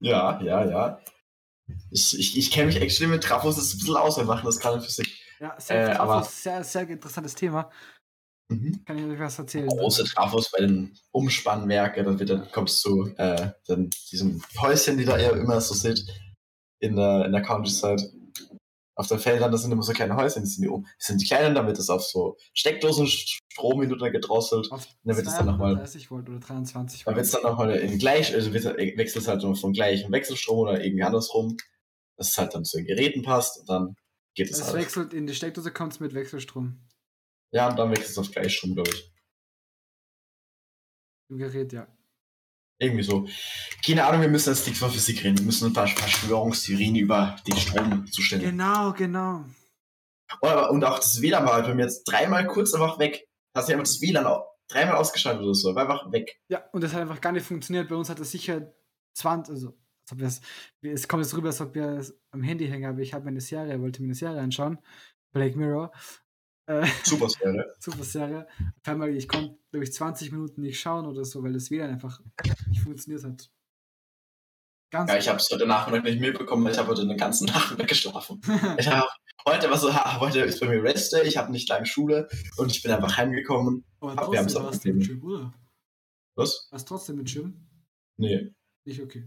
[0.01, 1.01] Ja, ja, ja.
[1.91, 4.59] Ich, ich, ich kenne mich actually mit Trafos das ein bisschen aus, wir machen das
[4.59, 5.23] gerade für sich.
[5.41, 7.71] Ja, sehr, Äh, Trafos, aber- sehr, sehr interessantes Thema.
[8.51, 8.83] Mhm.
[8.87, 9.67] Kann ich euch was erzählen?
[9.69, 15.05] Große Trafos bei den Umspannwerken, dann, wird, dann kommst du äh, dann diesem Häuschen, die
[15.05, 16.05] da eher immer so sind,
[16.81, 18.03] in der, in der Countryside.
[18.95, 21.21] Auf den Feldern, das sind immer so kleine Häuschen, die sind die, um, die sind
[21.21, 24.73] die kleinen, damit es auf so Steckdosen Strom hin und her gedrosselt.
[24.73, 27.43] Auf dann wird es dann noch mal- 30 Volt oder 23 Dann wird es dann
[27.45, 31.57] nochmal in gleich, also wird, wechselt es halt nur von gleichem Wechselstrom oder irgendwie andersrum,
[32.17, 33.95] dass es halt dann zu den Geräten passt und dann
[34.35, 34.79] geht es Es halt.
[34.79, 36.81] wechselt in die Steckdose, kommt es mit Wechselstrom.
[37.53, 39.13] Ja, und dann wechselt es auf Gleichstrom, glaube ich.
[41.31, 41.87] Im Gerät, ja.
[42.81, 43.27] Irgendwie so.
[43.85, 45.39] Keine Ahnung, wir müssen jetzt nichts von Physik reden.
[45.39, 48.47] Wir müssen ein paar Verschwörungstheorien über den Stromzustände.
[48.47, 49.45] Genau, genau.
[50.43, 53.27] Oder- Und auch das WLAN war halt bei mir jetzt dreimal kurz einfach weg.
[53.57, 55.75] Hast du einfach das WLAN auch dreimal ausgeschaltet oder so.
[55.75, 56.41] War einfach weg.
[56.49, 57.89] Ja, und das hat einfach gar nicht funktioniert.
[57.89, 58.73] Bei uns hat das sicher
[59.15, 59.77] 20, also
[60.83, 63.41] es kommt jetzt rüber, als ob wir es am Handy hängen, aber ich habe eine
[63.41, 64.79] Serie, wollte mir eine Serie anschauen.
[65.33, 65.91] Black Mirror.
[66.69, 67.75] Äh, Super Serie.
[67.81, 68.47] super Serie.
[68.61, 71.91] Auf einmal, ich konnte, glaube ich, 20 Minuten nicht schauen oder so, weil das WLAN
[71.91, 72.21] einfach
[72.69, 73.51] nicht funktioniert hat.
[74.91, 77.47] Ganz Ja, ich habe es heute Nachmittag nicht mitbekommen, weil ich habe heute den ganzen
[77.47, 78.43] Nachmittag geschlafen.
[78.79, 79.09] Ich hab,
[79.47, 82.29] heute war so, heute ist bei mir Rest Day, ich habe nicht lange Schule
[82.59, 83.87] und ich bin einfach heimgekommen.
[84.01, 85.07] Aber aber wir haben's trotzdem auch warst du mit.
[85.07, 85.55] Gym, oder?
[86.35, 86.69] Was?
[86.71, 87.67] Warst trotzdem mit Gym?
[88.19, 88.55] Nee.
[88.85, 89.27] Nicht okay.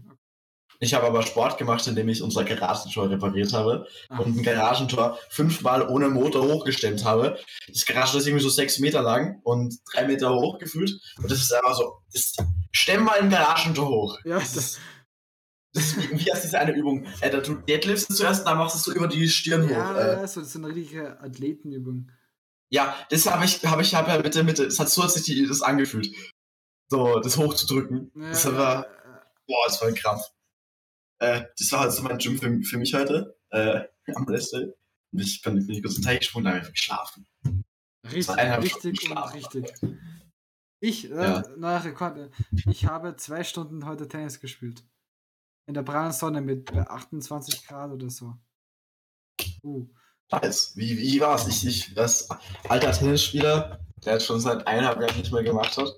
[0.82, 5.16] Ich habe aber Sport gemacht, indem ich unser Garagentor repariert habe Ah, und ein Garagentor
[5.30, 7.38] fünfmal ohne Motor hochgestemmt habe.
[7.68, 10.90] Das Garagentor ist irgendwie so sechs Meter lang und drei Meter hoch gefühlt.
[11.18, 12.34] Und das ist einfach so, das,
[12.72, 14.18] stemm mal ein Garagentor hoch.
[14.24, 14.80] ja, Das das, ist,
[15.72, 17.06] das wie, wie heißt diese eine Übung?
[17.20, 19.96] Äh, da tut Deadlifts zuerst, dann machst du es so über die Stirn ja, hoch.
[19.96, 22.10] Äh, ja, so, das ist eine richtige Athletenübung.
[22.70, 25.22] Ja, das habe ich, habe ich, habe ja Mitte, Mitte, es hat so hat sich
[25.22, 26.08] die, das angefühlt.
[26.88, 28.10] So, das hochzudrücken.
[28.16, 30.22] Ja, Das war, ja, boah, das war ein Krampf.
[31.22, 34.26] Äh, das war halt so mein Gym für, für mich heute, äh, am.
[34.26, 37.26] Und ich bin, bin ich kurz in den Teig gesprungen, da habe ich geschlafen.
[38.10, 39.72] Richtig, richtig und richtig.
[40.80, 41.42] Ich, äh, Ja.
[41.56, 42.32] neuer Rekord,
[42.66, 44.84] ich habe zwei Stunden heute Tennis gespielt.
[45.68, 48.34] In der prallen Sonne mit 28 Grad oder so.
[49.62, 49.88] Uh,
[50.32, 50.72] Nice.
[50.74, 51.46] Wie, wie war's?
[51.46, 52.28] Ich, ich, als
[52.68, 55.94] alter Tennisspieler, der jetzt schon seit eineinhalb Jahren nicht mehr gemacht hat.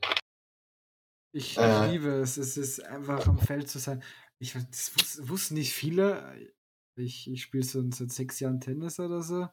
[1.33, 1.87] ich, Äh.
[1.87, 2.37] ich liebe es.
[2.37, 4.03] Es ist einfach am Feld zu sein.
[4.45, 6.37] Ich, das wus, wussten nicht viele.
[6.97, 9.49] Ich, ich spiele so seit sechs Jahren Tennis oder so.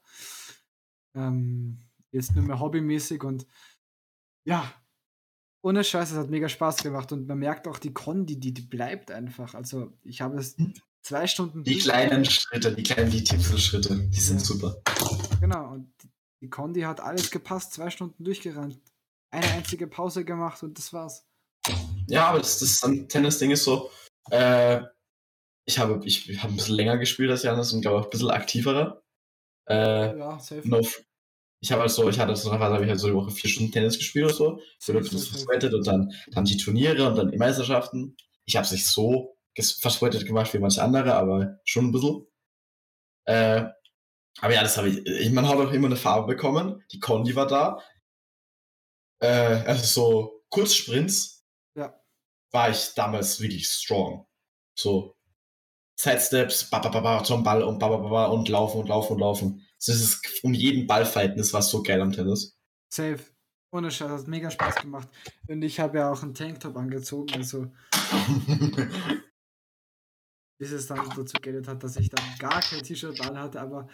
[1.15, 1.79] Ähm,
[2.11, 3.47] jetzt nur mehr hobbymäßig und
[4.45, 4.69] ja,
[5.63, 8.63] ohne Scheiß, es hat mega Spaß gemacht und man merkt auch die Kondi, die, die
[8.63, 9.53] bleibt einfach.
[9.53, 10.57] Also ich habe es
[11.03, 14.45] zwei Stunden Die kleinen Schritte, die kleinen, die Tiefselschritte, die sind Ja.
[14.45, 14.81] super.
[15.39, 15.93] Genau, und
[16.41, 18.77] die- Kondi hat alles gepasst, zwei Stunden durchgerannt.
[19.29, 21.25] Eine einzige Pause gemacht und das war's.
[22.07, 23.89] Ja, aber das, das Tennis-Ding ist so,
[24.29, 24.81] äh,
[25.65, 28.31] ich habe, ich habe ein bisschen länger gespielt als Janis und glaube auch ein bisschen
[28.31, 29.01] aktiverer.
[29.67, 30.67] Äh, Ja, safe.
[30.67, 30.81] no,
[31.61, 33.71] ich habe halt so, ich hatte so, habe ich halt so die Woche vier Stunden
[33.71, 34.59] Tennis gespielt oder so.
[34.79, 35.25] So safe, safe.
[35.31, 38.15] versweatet und dann, dann die Turniere und dann die Meisterschaften.
[38.45, 42.25] Ich habe es nicht so versweatet gemacht wie manche andere, aber schon ein bisschen.
[43.25, 43.65] Äh,
[44.39, 46.83] aber ja, das habe ich, ich, man hat auch immer eine Farbe bekommen.
[46.91, 47.79] Die Condi war da.
[49.19, 51.40] Äh, also so Kurzsprints.
[52.51, 54.27] War ich damals wirklich strong.
[54.77, 55.15] So
[55.99, 56.69] Sidesteps,
[57.23, 59.67] zum Ball und und laufen und laufen und laufen.
[59.77, 62.57] So, Das ist um jeden Ball fighten, das war so geil am Tennis.
[62.91, 63.19] Safe.
[63.73, 65.07] Ohne Scheiß, hat mega Spaß gemacht.
[65.47, 67.71] Und ich habe ja auch einen Tanktop angezogen, also
[70.59, 73.87] bis es dann dazu geendet hat, dass ich dann gar kein T-Shirt an hatte, aber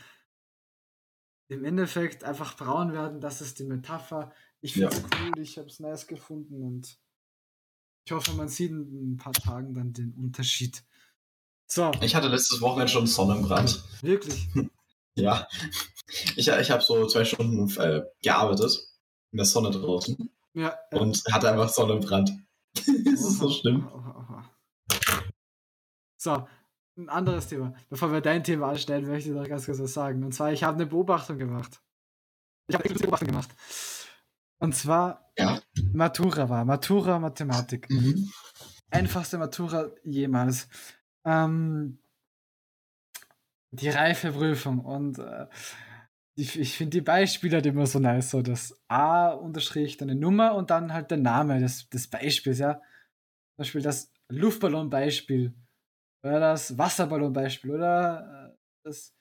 [1.50, 4.34] im Endeffekt einfach braun werden, das ist die Metapher.
[4.62, 7.00] Ich finde es cool, ich habe es nice gefunden und
[8.08, 10.82] ich hoffe, man sieht in ein paar Tagen dann den Unterschied.
[11.66, 13.84] So, ich hatte letztes Wochenende schon Sonnenbrand.
[14.02, 14.48] wirklich.
[15.20, 15.48] Ja.
[16.36, 18.80] Ich, ich habe so zwei Stunden äh, gearbeitet
[19.32, 21.00] in der Sonne draußen Ja, ja.
[21.00, 22.34] und hatte einfach Sonnenbrand.
[22.76, 23.88] das ist so Oha, schlimm.
[23.88, 24.52] oha, oha.
[26.18, 26.48] So,
[26.98, 27.74] ein anderes Thema.
[27.90, 30.24] Bevor wir dein Thema anstellen, möchte ich noch ganz kurz was sagen.
[30.24, 31.82] Und zwar, ich habe eine Beobachtung gemacht.
[32.68, 33.50] Ich habe eine Beobachtung gemacht.
[34.60, 35.62] Und zwar, Ja.
[35.94, 36.66] Matura war.
[36.66, 37.90] Matura Mathematik.
[37.90, 38.32] Mhm.
[38.90, 40.68] Einfachste Matura jemals.
[41.26, 42.00] Ähm,
[43.72, 44.80] die Reifeprüfung.
[44.80, 45.48] Und äh,
[46.36, 48.32] ich, ich finde die Beispiele halt immer so nice.
[48.32, 52.60] So das A unterstrich, dann eine Nummer und dann halt der Name des, des Beispiels,
[52.60, 52.76] ja.
[52.76, 55.54] Zum Beispiel das Luftballonbeispiel
[56.24, 59.14] oder das Wasserballonbeispiel oder äh, das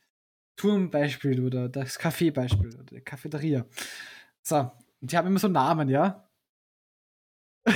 [0.56, 3.66] Turmbeispiel oder das Kaffeebeispiel oder die Cafeteria.
[4.42, 4.70] So,
[5.06, 6.28] und die haben immer so Namen, ja?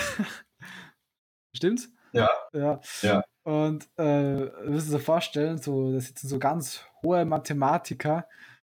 [1.55, 1.89] Stimmt's?
[2.13, 2.29] Ja.
[2.53, 2.81] Ja.
[3.03, 3.25] Ja.
[3.45, 8.27] Und äh, müssen Sie sich vorstellen, so, da sitzen so ganz hohe Mathematiker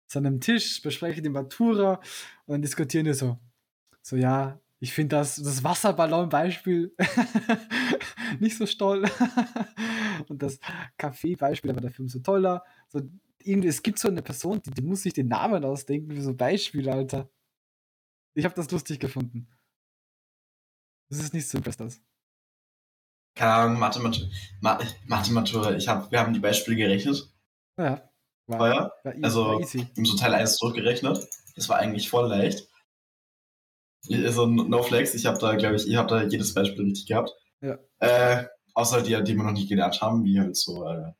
[0.06, 1.94] zu einem Tisch, besprechen die Matura
[2.44, 3.38] und dann diskutieren die so.
[4.02, 6.94] So, ja, ich finde das, das Wasserballon-Beispiel
[8.38, 9.04] nicht so toll.
[10.28, 10.60] und das
[10.98, 12.62] Kaffee-Beispiel aber dafür umso toller.
[12.88, 13.00] So,
[13.38, 16.34] irgendwie, es gibt so eine Person, die, die muss sich den Namen ausdenken für so
[16.34, 17.30] Beispiele, Alter.
[18.34, 19.48] Ich habe das lustig gefunden.
[21.10, 22.00] Das ist nicht so das.
[23.34, 24.28] Keine Ahnung, Mathematur.
[24.60, 25.76] Ma Mathematur.
[25.76, 27.30] Ich hab, wir haben die Beispiele gerechnet.
[27.78, 28.08] Ja.
[28.46, 28.92] War, Vorher.
[29.04, 29.86] war easy, Also- easy.
[29.96, 31.26] Im so Teil 1 durchgerechnet.
[31.54, 32.68] Das war eigentlich voll leicht.
[34.10, 37.30] Also no flex, ich habe da, glaube ich, ihr habt da jedes Beispiel richtig gehabt.
[37.60, 37.78] Ja.
[38.00, 41.12] Äh, außer die, die wir noch nicht gelernt haben, wie halt so, äh,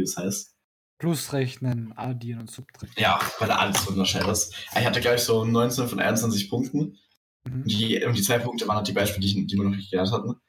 [0.00, 0.54] es heißt.
[0.98, 2.96] Plusrechnen, addieren und subtrahieren.
[2.96, 4.54] Ja, weil da alles unterscheidet ist.
[4.72, 6.98] Ich hatte, glaube ich, so 19 von 21 Punkten.
[7.44, 7.62] Mhm.
[7.62, 9.90] Und die, und die zwei Punkte waren halt die Beispiele, die, die wir noch nicht
[9.90, 10.40] gelernt hatten.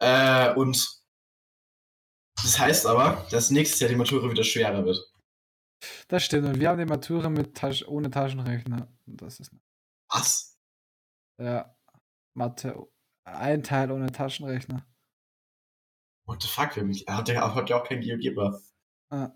[0.00, 0.88] Äh, und
[2.42, 4.98] das heißt aber, dass nächstes Jahr die Matura wieder schwerer wird.
[6.08, 6.46] Das stimmt.
[6.46, 8.88] Und wir haben die Matura mit Tasch ohne Taschenrechner.
[9.06, 9.52] Das ist
[10.08, 10.58] Was?
[11.38, 11.74] ja
[12.34, 12.86] Mathe.
[13.24, 14.86] Ein Teil ohne Taschenrechner.
[16.26, 16.76] What the fuck?
[16.76, 18.58] Er hat ja, hat ja auch kein GeoGebra.
[19.10, 19.30] Ah.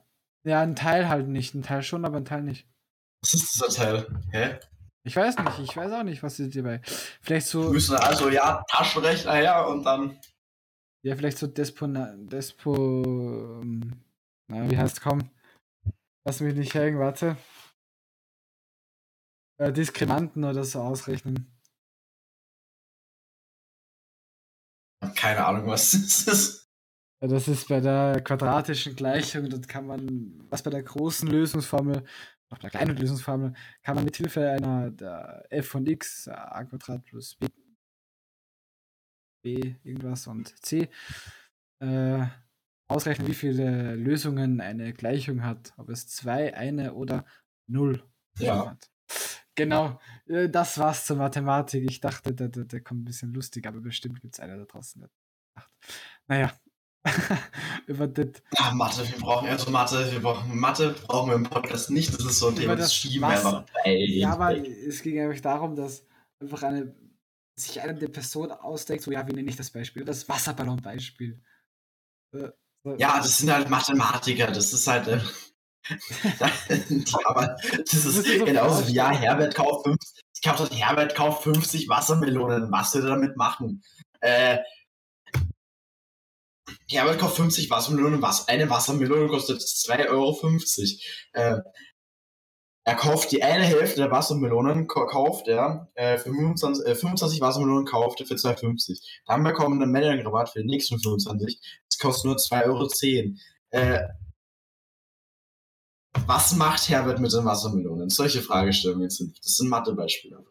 [0.49, 1.55] Ja, ein Teil halt nicht.
[1.55, 2.67] Ein Teil schon, aber ein Teil nicht.
[3.23, 4.23] Was ist dieser Teil?
[4.33, 4.59] Hä?
[5.05, 5.59] Ich weiß nicht.
[5.59, 6.81] Ich weiß auch nicht, was ist hierbei.
[7.21, 10.19] Vielleicht Wir so, müssen also, ja, Taschenrechner her und dann.
[11.05, 14.05] ja, vielleicht so Despona, Despo, ähm,
[14.51, 15.31] na, wie heißt komm?
[16.25, 17.37] Lass mich nicht hängen, warte.
[19.61, 21.53] Äh, Diskremanten oder so ausrechnen.
[25.17, 25.93] Keine Ahnung, was
[26.27, 26.68] das ist.
[27.21, 32.05] Das ist bei der quadratischen Gleichung, dort kann man, was bei der großen Lösungsformel,
[32.49, 36.63] auch bei der kleinen Lösungsformel, kann man mit Hilfe einer der f von x, a
[36.65, 37.49] Quadrat plus b,
[39.43, 40.89] b irgendwas und c,
[41.81, 42.27] äh,
[42.89, 45.73] ausrechnen, wie viele Lösungen eine Gleichung hat.
[45.77, 47.27] Ob es zwei, eine oder
[47.67, 48.03] null
[48.39, 48.71] Ja.
[48.71, 48.91] hat.
[49.57, 51.91] Genau, äh, das war's zur Mathematik.
[51.91, 54.65] Ich dachte, der, der, der kommt ein bisschen lustig, aber bestimmt gibt es einer da
[54.65, 55.11] draußen, der.
[56.29, 56.53] Naja,
[57.87, 58.27] über das
[58.59, 62.13] Ja, Mathe, wir brauchen also Mathe, wir brauchen Mathe, brauchen wir im Podcast nicht.
[62.15, 63.59] Das ist so ein Thema, das das schieben wir Wasser.
[63.59, 63.95] einfach bei.
[63.97, 66.05] Ja, aber es ging eigentlich darum, dass
[66.41, 66.95] einfach eine
[67.57, 70.05] sich eine Person ausdenkt, so ja, wie nenne ich das Beispiel?
[70.05, 71.41] Das Wasserballon-Beispiel.
[72.33, 72.49] Äh,
[72.85, 75.09] so- Ja, das sind halt Mathematiker, das ist halt.
[75.09, 75.21] Äh,
[76.39, 79.11] ja, aber das ist so genauso wie, ja.
[79.11, 83.83] Herbert kauft 50, ich kaufe halt, Herbert kauft 50 Wassermelonen, was will er damit machen?
[84.21, 84.59] Äh,
[86.89, 90.39] Herbert kauft 50 Wassermelonen, was, eine Wassermelone kostet 2,50 Euro.
[91.33, 91.61] Äh,
[92.85, 97.85] er kauft die eine Hälfte der Wassermelonen, kauft er, äh, für 25, äh, 25 Wassermelonen
[97.85, 99.03] kauft er für 2,50.
[99.27, 101.61] Dann bekommen wir einen Melonrabatt für die nächsten 25.
[101.87, 102.89] Das kostet nur 2,10 Euro.
[103.71, 104.09] Äh,
[106.27, 108.09] was macht Herbert mit den Wassermelonen?
[108.09, 110.43] Solche Fragestellungen sind, das sind Mathebeispiele.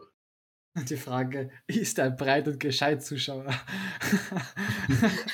[0.84, 3.46] Die Frage, ist er breit und gescheit Zuschauer?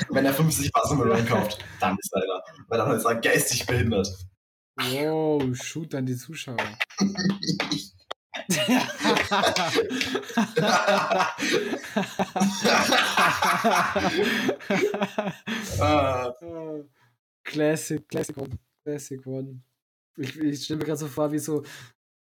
[0.09, 2.43] Wenn er 50 Wassermelonen kauft, dann ist er einer.
[2.67, 4.07] Weil dann ist er geistig behindert.
[4.77, 6.57] wow, shoot an die Zuschauer.
[17.43, 18.57] Classic, Classic One.
[18.85, 19.61] Classic One.
[20.17, 21.63] Ich, ich stelle mir gerade so vor, wie so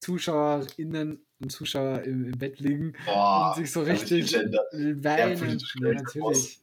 [0.02, 5.04] ZuschauerInnen und Zuschauer im, im Bett liegen boah, und sich so richtig weinen.
[5.04, 6.60] Ja, natürlich.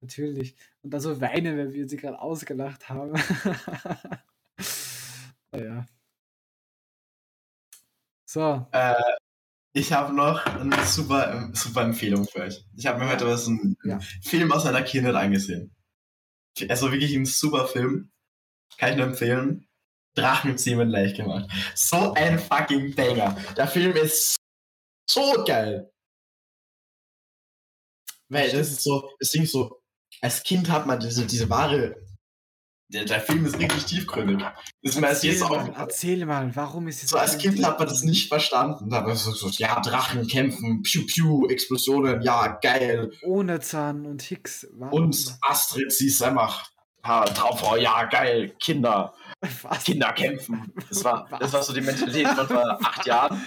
[0.00, 0.56] Natürlich.
[0.82, 3.12] Und dann so weinen, wenn wir sie gerade ausgelacht haben.
[5.52, 5.86] naja.
[8.26, 8.66] So.
[8.72, 8.94] Äh,
[9.74, 12.64] ich habe noch eine super, ähm, super Empfehlung für euch.
[12.76, 14.00] Ich habe mir heute was einen Ja.
[14.22, 15.74] Film aus meiner Kindheit angesehen.
[16.68, 18.10] Also wirklich ein super Film.
[18.78, 19.68] Kann ich nur empfehlen.
[20.14, 21.50] Drachenzähmen leicht gemacht.
[21.74, 23.36] So ein fucking Banger.
[23.56, 24.36] Der Film ist
[25.08, 25.90] so geil.
[28.28, 29.82] Weil das ist so, das Ding ist so,
[30.20, 31.96] als Kind hat man diese, diese wahre.
[32.88, 34.38] Der, der Film ist richtig tiefgründig.
[34.82, 35.78] Das ist mir Erzähl jetzt mal, auch.
[35.78, 38.90] erzähl mal, warum ist es So als Kind hat man das nicht verstanden.
[38.90, 43.10] Da war so, so, ja, Drachen kämpfen, Piu Piu, Explosionen, ja, geil.
[43.22, 44.66] ohne Zahn und Hicks?
[44.72, 45.04] Warum?
[45.04, 46.70] Und Astrid, sie ist einfach
[47.04, 49.14] ha, Traumfrau, ja, geil, Kinder,
[49.62, 49.84] Was?
[49.84, 50.72] Kinder kämpfen.
[50.88, 51.40] Das war, Was?
[51.40, 53.40] das war so die Mentalität von vor acht Jahren.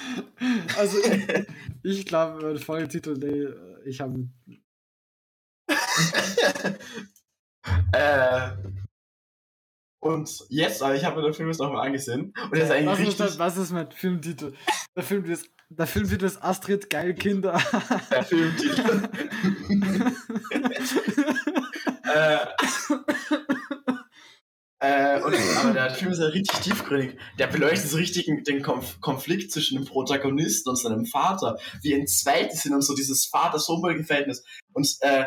[0.78, 1.46] Also, ich,
[1.84, 3.48] ich glaube, mein Folgetitel, nee,
[3.90, 4.28] ich habe.
[7.94, 8.50] äh,
[10.00, 12.34] und jetzt, aber ich habe mir den Film jetzt nochmal angesehen.
[12.44, 13.40] Und der ist Was eigentlich ist, das, richtig.
[13.40, 14.54] was ist mein Filmtitel?
[14.96, 17.60] Der Filmtitel ist, der Filmtitel ist Astrid, geil Kinder.
[18.12, 19.10] Der Filmtitel.
[22.04, 22.46] äh,
[24.86, 27.18] äh, und, aber der Film ist ja richtig tiefgründig.
[27.40, 32.52] Der beleuchtet so richtig den Konf Konflikt zwischen dem Protagonisten und seinem Vater, wie entzweit
[32.52, 34.44] die sind und so dieses Vater-Sohn-Verhältnis.
[34.74, 35.26] Und äh,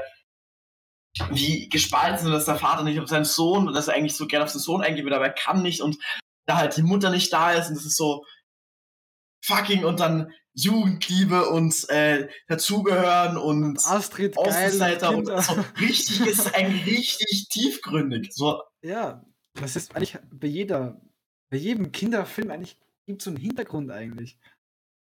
[1.30, 4.26] wie gespalten sind, dass der Vater nicht auf seinen Sohn und dass er eigentlich so
[4.26, 5.98] gerne auf seinen Sohn eingeht, aber er kann nicht und
[6.46, 8.24] da halt die Mutter nicht da ist und das ist so
[9.44, 16.54] fucking und dann Jugendliebe und äh, dazugehören und Astrid, geil Außenseiter und so richtig ist
[16.54, 18.32] eigentlich richtig tiefgründig.
[18.32, 19.22] So, Ja,
[19.60, 21.00] das ist eigentlich bei jeder,
[21.50, 24.38] bei jedem Kinderfilm eigentlich gibt es so einen Hintergrund eigentlich.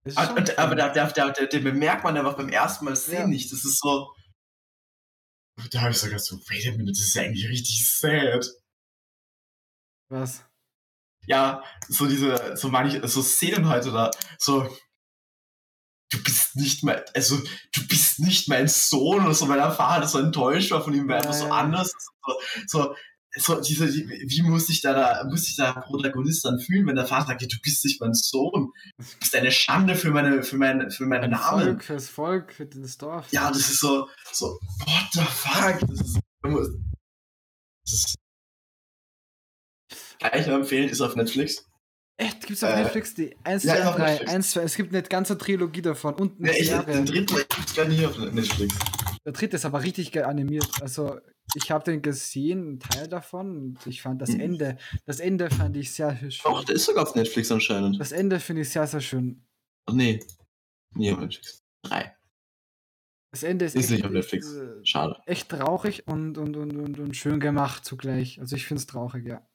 [0.04, 3.26] Ist aber, aber da, da, da, den bemerkt man einfach beim ersten Mal sehen Ja.
[3.28, 3.52] nicht.
[3.52, 4.12] Das ist so.
[5.70, 8.46] Da habe ich so gedacht, so, wait a minute, das ist ja eigentlich richtig sad.
[10.08, 10.44] Was?
[11.26, 14.62] Ja, so diese, so manche, so Szenen heute da, so,
[16.10, 17.38] du bist nicht mein, also,
[17.72, 21.06] du bist nicht mein Sohn oder so, weil der Vater so enttäuscht war von ihm,
[21.06, 21.52] weil er einfach so Ja.
[21.52, 21.92] anders,
[22.26, 22.96] so, so,
[23.36, 26.96] so diese, die, wie muss sich da, da, muss sich der Protagonist dann fühlen, wenn
[26.96, 30.56] der Vater sagt, du bist nicht mein Sohn, du bist eine Schande für meine, für
[30.56, 31.64] mein, für meinen Namen.
[31.64, 33.26] Volk, fürs Volk, für das Dorf.
[33.32, 34.46] Ja, das ist so, so,
[34.80, 35.80] what the fuck?
[35.88, 38.14] Das ist, das ist
[40.20, 41.66] kann ich nur empfehlen, ist auf Netflix.
[42.16, 42.46] Echt?
[42.46, 44.32] Gibt's auf Äh, Netflix die 1, ja, ist 2, auf 3, Netflix.
[44.32, 46.94] 1, 2, es gibt eine ganze Trilogie davon und eine Ja, ich, Serie.
[46.94, 48.74] den dritten gibt's gar nicht auf Netflix.
[49.24, 50.68] Der dritte ist aber richtig geil animiert.
[50.80, 51.18] Also,
[51.54, 54.40] ich habe den gesehen, einen Teil davon, und ich fand das Mhm.
[54.40, 56.30] Ende, das Ende fand ich sehr schön.
[56.44, 58.00] Doch, der ist sogar auf Netflix anscheinend.
[58.00, 59.44] Das Ende finde ich sehr, sehr schön.
[59.86, 60.20] Ach nee.
[60.94, 61.62] Nee, auf Netflix.
[61.82, 62.14] Drei.
[63.32, 64.52] Das Ende ist, Ist echt, nicht auf Netflix.
[64.52, 65.20] äh, Schade.
[65.26, 68.38] echt traurig und, und, und, und, und schön gemacht zugleich.
[68.40, 69.46] Also, ich finde es traurig, ja.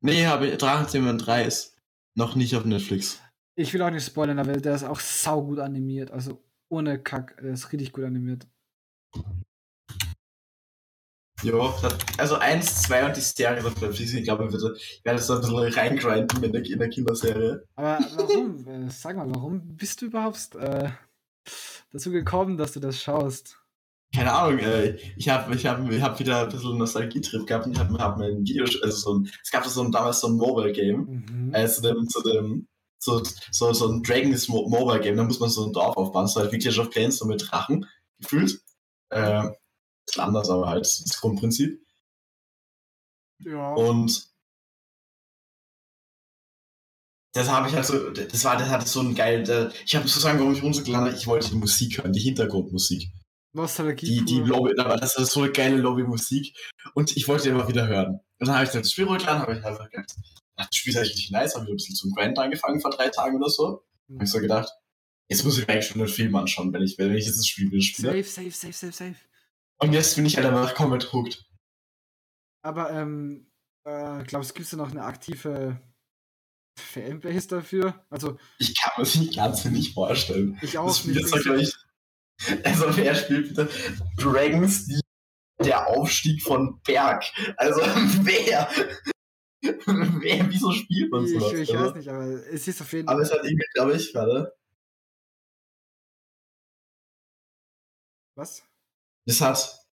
[0.00, 1.76] Nee, aber Drachenzimmer 3 ist
[2.16, 3.20] noch nicht auf Netflix.
[3.56, 6.10] Ich will auch nicht spoilern, aber der ist auch saugut animiert.
[6.10, 8.46] Also, ohne Kack, der ist richtig gut animiert.
[11.42, 11.72] Jo,
[12.18, 14.12] also 1, 2 und die Serie auf Netflix.
[14.12, 17.62] Ich glaube, ich werde ich werde das ein bisschen reingrinden in der, in der Kinderserie.
[17.76, 20.90] Aber warum, äh, sag mal, warum bist du überhaupt äh,
[21.92, 23.56] dazu gekommen, dass du das schaust?
[24.12, 27.72] Keine Ahnung, äh, ich habe ich hab, ich hab wieder ein bisschen Nostalgie-Trip gehabt und
[27.72, 30.28] ich habe hab mir ein Video, also so ein, es gab so ein, damals so
[30.28, 31.54] ein Mobile-Game, Mhm.
[31.54, 32.66] äh, zu dem, zu dem,
[32.98, 33.22] so,
[33.52, 36.40] so, so ein Dragons Mo Mobile Game, da muss man so ein Dorf aufbauen, so
[36.40, 36.50] halt
[36.90, 37.86] Clans, so mit Drachen,
[38.18, 38.60] gefühlt.
[39.10, 39.50] Äh,
[40.10, 41.84] ist anders, aber halt das Grundprinzip.
[43.40, 43.74] Ja.
[43.74, 44.28] Und
[47.32, 50.08] das habe ich halt so, das war, das hatte so ein geil, der, ich habe
[50.08, 53.08] sozusagen, warum ich runtergeladen habe, ich wollte die Musik hören, die Hintergrundmusik.
[53.52, 54.06] Nostalgie.
[54.06, 54.40] Die, die.
[54.40, 56.56] Lobby, das ist so eine geile Lobbymusik
[56.94, 58.20] und ich wollte die immer wieder hören.
[58.38, 60.14] Und dann habe ich dann das Spiel runtergeladen, habe ich einfach gedacht,
[60.56, 62.90] ach, das Spiel ist eigentlich richtig nice, habe wieder ein bisschen zum Grind angefangen vor
[62.90, 63.84] drei Tagen oder so.
[64.12, 64.70] Habe ich so gedacht,
[65.28, 67.46] jetzt muss ich mir eigentlich schon den Film anschauen, wenn ich, wenn ich jetzt das
[67.46, 68.10] Spiel wieder spiele.
[68.10, 69.16] Safe, safe, safe, safe, safe.
[69.80, 71.44] Und jetzt bin ich halt einfach komplett hooked.
[72.64, 73.50] Aber, ähm,
[73.84, 75.80] äh, glaubst du, gibt es da noch eine aktive
[76.78, 78.04] Fanbase dafür?
[78.10, 80.58] Also, Ich kann mir das nicht ganz nicht vorstellen.
[80.62, 81.34] ich auch Das Spiel nicht.
[81.34, 82.64] ist ich.
[82.64, 83.68] Also, wer spielt bitte
[84.16, 85.00] Dragons, die,
[85.64, 87.24] der Aufstieg von Berg?
[87.56, 87.80] Also,
[88.24, 88.68] wer?
[89.62, 91.52] wer, wieso spielt man ich, sowas?
[91.52, 93.26] ich also, weiß nicht, aber es ist auf jeden Aber Fall.
[93.26, 94.54] es hat irgendwie, glaube ich, warte.
[98.36, 98.62] Was?
[99.28, 99.86] Es hat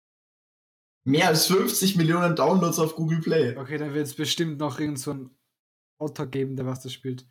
[1.05, 3.57] mehr als 50 Millionen Downloads auf Google Play.
[3.57, 5.37] Okay, dann wird es bestimmt noch irgend so ein
[5.99, 7.29] Autor geben, der was das spielt.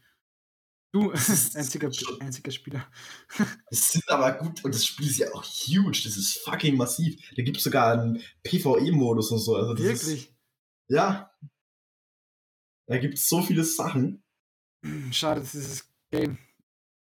[0.94, 1.12] Du,
[1.56, 1.90] einziger,
[2.20, 2.86] einziger Spieler.
[3.72, 6.02] Es sind aber gut, und das Spiel ist ja auch huge.
[6.04, 7.16] Das ist fucking massiv.
[7.38, 9.56] Da gibt es sogar einen PvE-Modus und so.
[9.56, 10.36] Also das Ist, Wirklich?
[10.90, 11.32] ja.
[12.88, 14.24] Da gibt es so viele Sachen.
[15.12, 16.38] Schade, dass dieses Game.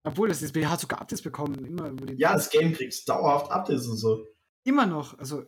[0.04, 1.64] Obwohl, das ist, hat sogar Updates bekommen.
[1.66, 4.35] Immer, Ja, das Game kriegt dauerhaft Updates und so.
[4.66, 5.18] Immer noch.
[5.18, 5.44] Also,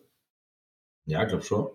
[1.07, 1.69] Ja, glaub schon.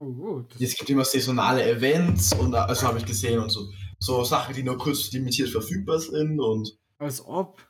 [0.00, 3.70] oh, das, Es gibt immer saisonale Events und also habe ich gesehen und so.
[4.00, 7.60] So Sachen, die nur kurz limitiert verfügbar sind und als ob.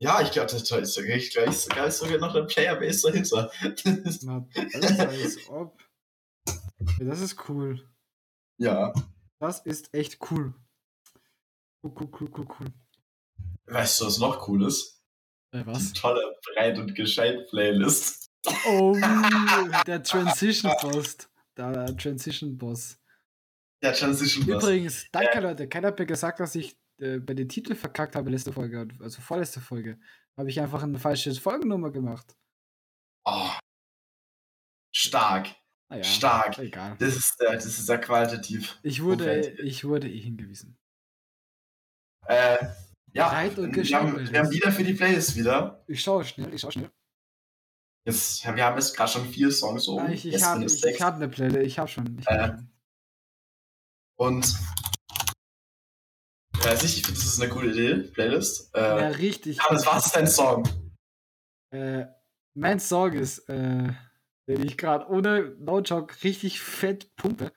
[0.00, 3.50] ja, ich glaube, das ist sogar, ich glaube, sogar ist sogar noch ein Playerbase dahinter.
[4.22, 4.46] Na,
[5.06, 5.78] als ob.
[6.98, 7.86] Ja, das ist cool.
[8.58, 8.92] ja.
[9.38, 10.54] Das ist echt cool.
[11.82, 12.66] Cool, cool, cool, cool, cool.
[13.66, 15.01] Weißt du, was noch cool ist?
[15.52, 18.30] Äh, Die tolle Breit- und Gescheit-Playlist.
[18.66, 18.94] Oh,
[19.86, 21.16] der Transition Boss.
[21.56, 22.98] Der Transition Boss.
[23.82, 24.62] Der Transition Boss.
[24.62, 25.68] Übrigens, danke Leute.
[25.68, 29.20] Keiner hat mir gesagt, dass ich äh, bei den Titeln verkackt habe letzte Folge, also
[29.20, 29.98] vorletzte Folge.
[30.36, 32.34] Habe ich einfach eine falsche Folgennummer gemacht.
[33.24, 33.50] Oh.
[34.94, 35.54] Stark.
[35.90, 36.58] Naja, Stark.
[36.58, 36.96] egal.
[36.98, 38.78] Das ist, äh, das ist sehr qualitativ.
[38.82, 40.78] Ich wurde, ich wurde eh hingewiesen.
[42.26, 42.66] Äh,
[43.14, 44.32] ja, Breit und wir haben, gescheit.
[44.32, 45.82] wir haben wieder für die Playlist wieder.
[45.86, 46.90] Ich schaue schnell, ich schaue schnell.
[48.04, 50.10] Jetzt, wir haben jetzt gerade schon vier Songs oben.
[50.12, 52.18] Ich ich habe hab eine Playlist, ich habe schon.
[52.18, 52.68] Ich hab Äh, schon.
[54.16, 54.56] Und
[56.54, 58.70] ich weiß nicht, ich finde, das ist eine coole Idee, Playlist.
[58.74, 59.60] ja, Äh, richtig.
[59.60, 60.68] Hannes, was ist dein Song?
[61.70, 62.06] Äh,
[62.54, 63.92] mein Song ist, äh,
[64.48, 67.52] den ich gerade ohne No Joke richtig fett pumpe.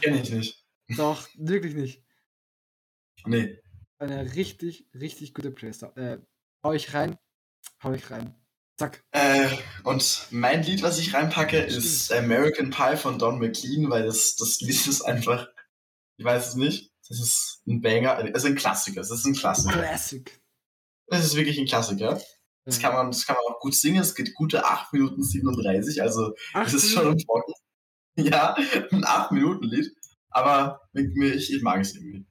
[0.00, 0.66] Kenn ich nicht.
[0.96, 2.04] Doch, wirklich nicht.
[3.26, 3.58] Nee.
[3.98, 5.82] Eine richtig, richtig gute Playlist.
[5.96, 6.18] Äh,
[6.64, 7.18] hau ich rein,
[7.82, 8.34] hau ich rein.
[8.78, 9.04] Zack.
[9.10, 9.48] Äh,
[9.84, 14.60] und mein Lied, was ich reinpacke, ist American Pie von Don McLean, weil das, das
[14.60, 15.48] Lied ist einfach,
[16.16, 19.78] ich weiß es nicht, das ist ein Banger, also ein Klassiker, das ist ein Klassiker.
[19.78, 20.40] Classic.
[21.08, 22.20] Das ist wirklich ein Klassiker.
[22.64, 24.00] Das kann, man, das kann man auch gut singen.
[24.00, 27.52] Es geht gute 8 Minuten 37, also es ist schon im Trocken.
[28.16, 29.94] Ja, ein 8-Minuten-Lied.
[30.30, 32.26] Aber ich, ich mag es irgendwie.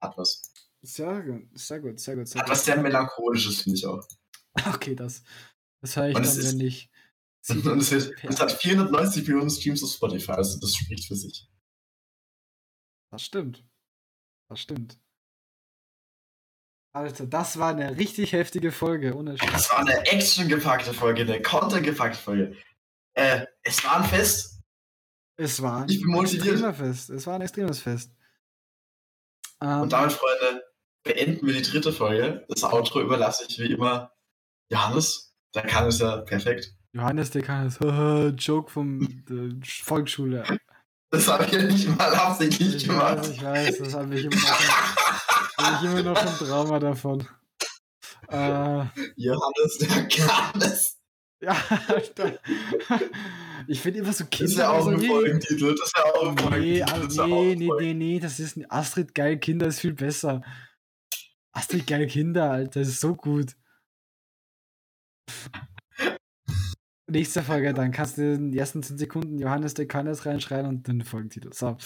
[0.00, 0.52] Hat was.
[0.82, 2.28] Sehr gut, sehr gut, sehr gut.
[2.28, 4.06] Sehr Hat was sehr melancholisches, finde ich auch.
[4.74, 5.22] Okay, das,
[5.80, 6.90] das höre ich und dann, ist, wenn ich.
[7.48, 11.48] Und es, ist, es, hat 490 Millionen Streams auf Spotify, also das spricht für sich.
[13.10, 13.64] Das stimmt.
[14.50, 14.98] Das stimmt.
[16.92, 19.14] Alter, das war eine richtig heftige Folge.
[19.14, 22.56] Ohne das war eine actiongepackte Folge, eine content-gepackte Folge.
[23.14, 24.60] Äh, es war ein Fest.
[25.36, 26.76] Es war ein ich bin motiviert.
[26.76, 27.10] Fest.
[27.10, 28.12] Es war ein extremes Fest.
[29.60, 30.64] Um, Und damit, Freunde,
[31.02, 32.44] beenden wir die dritte Folge.
[32.48, 34.12] Das Outro überlasse ich wie immer
[34.70, 35.34] Johannes.
[35.54, 36.74] Der kann es ja perfekt.
[36.92, 37.78] Johannes, der kann es.
[38.46, 39.24] Joke vom
[39.82, 40.44] Volksschule.
[41.10, 43.18] Das habe ich ja nicht mal absichtlich ich gemacht.
[43.18, 47.26] Weiß, ich weiß, das habe ich immer noch, hab ich immer noch ein Trauma davon.
[48.28, 48.84] Äh,
[49.16, 50.98] Johannes, der kann es.
[51.40, 51.56] Ja,
[51.88, 52.38] Alter.
[53.68, 54.44] Ich finde immer so Kinder.
[54.44, 55.74] Das ist ja auch ein Folgentitel.
[55.74, 57.26] Das ist ja auch ein nee, Folgentitel.
[57.26, 60.42] Nee, nee, nee, nee, das ist ein Astrid geil Kinder ist viel besser.
[61.52, 63.56] Astrid geil Kinder, Alter, das ist so gut.
[67.10, 70.88] Nächste Folge, dann kannst du in den ersten 10 Sekunden Johannes der Kannes reinschreien und
[70.88, 71.52] den Folgentitel.
[71.52, 71.76] So.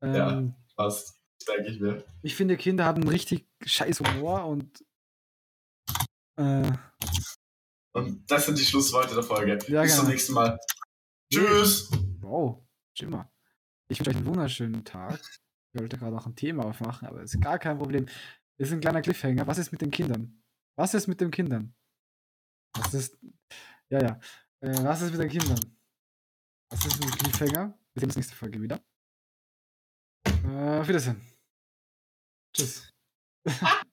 [0.00, 0.42] Ähm, ja,
[0.76, 1.14] passt.
[1.46, 2.04] Denke ich mir.
[2.22, 4.82] Ich finde, Kinder haben richtig scheiß Humor und.
[6.36, 6.72] Äh,
[7.92, 9.58] und das sind die Schlussworte der Folge.
[9.68, 10.02] Ja, Bis genau.
[10.02, 10.58] zum nächsten Mal.
[11.32, 11.90] Tschüss.
[12.20, 12.64] Wow,
[12.96, 13.30] Schimmer.
[13.88, 15.20] Ich wünsche euch einen wunderschönen Tag.
[15.72, 18.06] Ich wollte gerade auch ein Thema aufmachen, aber ist gar kein Problem.
[18.56, 19.46] Das ist ein kleiner Cliffhanger.
[19.46, 20.42] Was ist mit den Kindern?
[20.76, 21.74] Was ist mit den Kindern?
[22.74, 23.18] Was ist.
[23.90, 24.20] Ja, ja.
[24.60, 25.60] Äh, was ist mit den Kindern?
[26.70, 27.78] Was ist mit dem Cliffhanger?
[27.94, 28.80] Wir sehen uns nächste Folge wieder.
[30.26, 31.20] Äh, auf Wiedersehen.
[32.54, 32.92] Tschüss.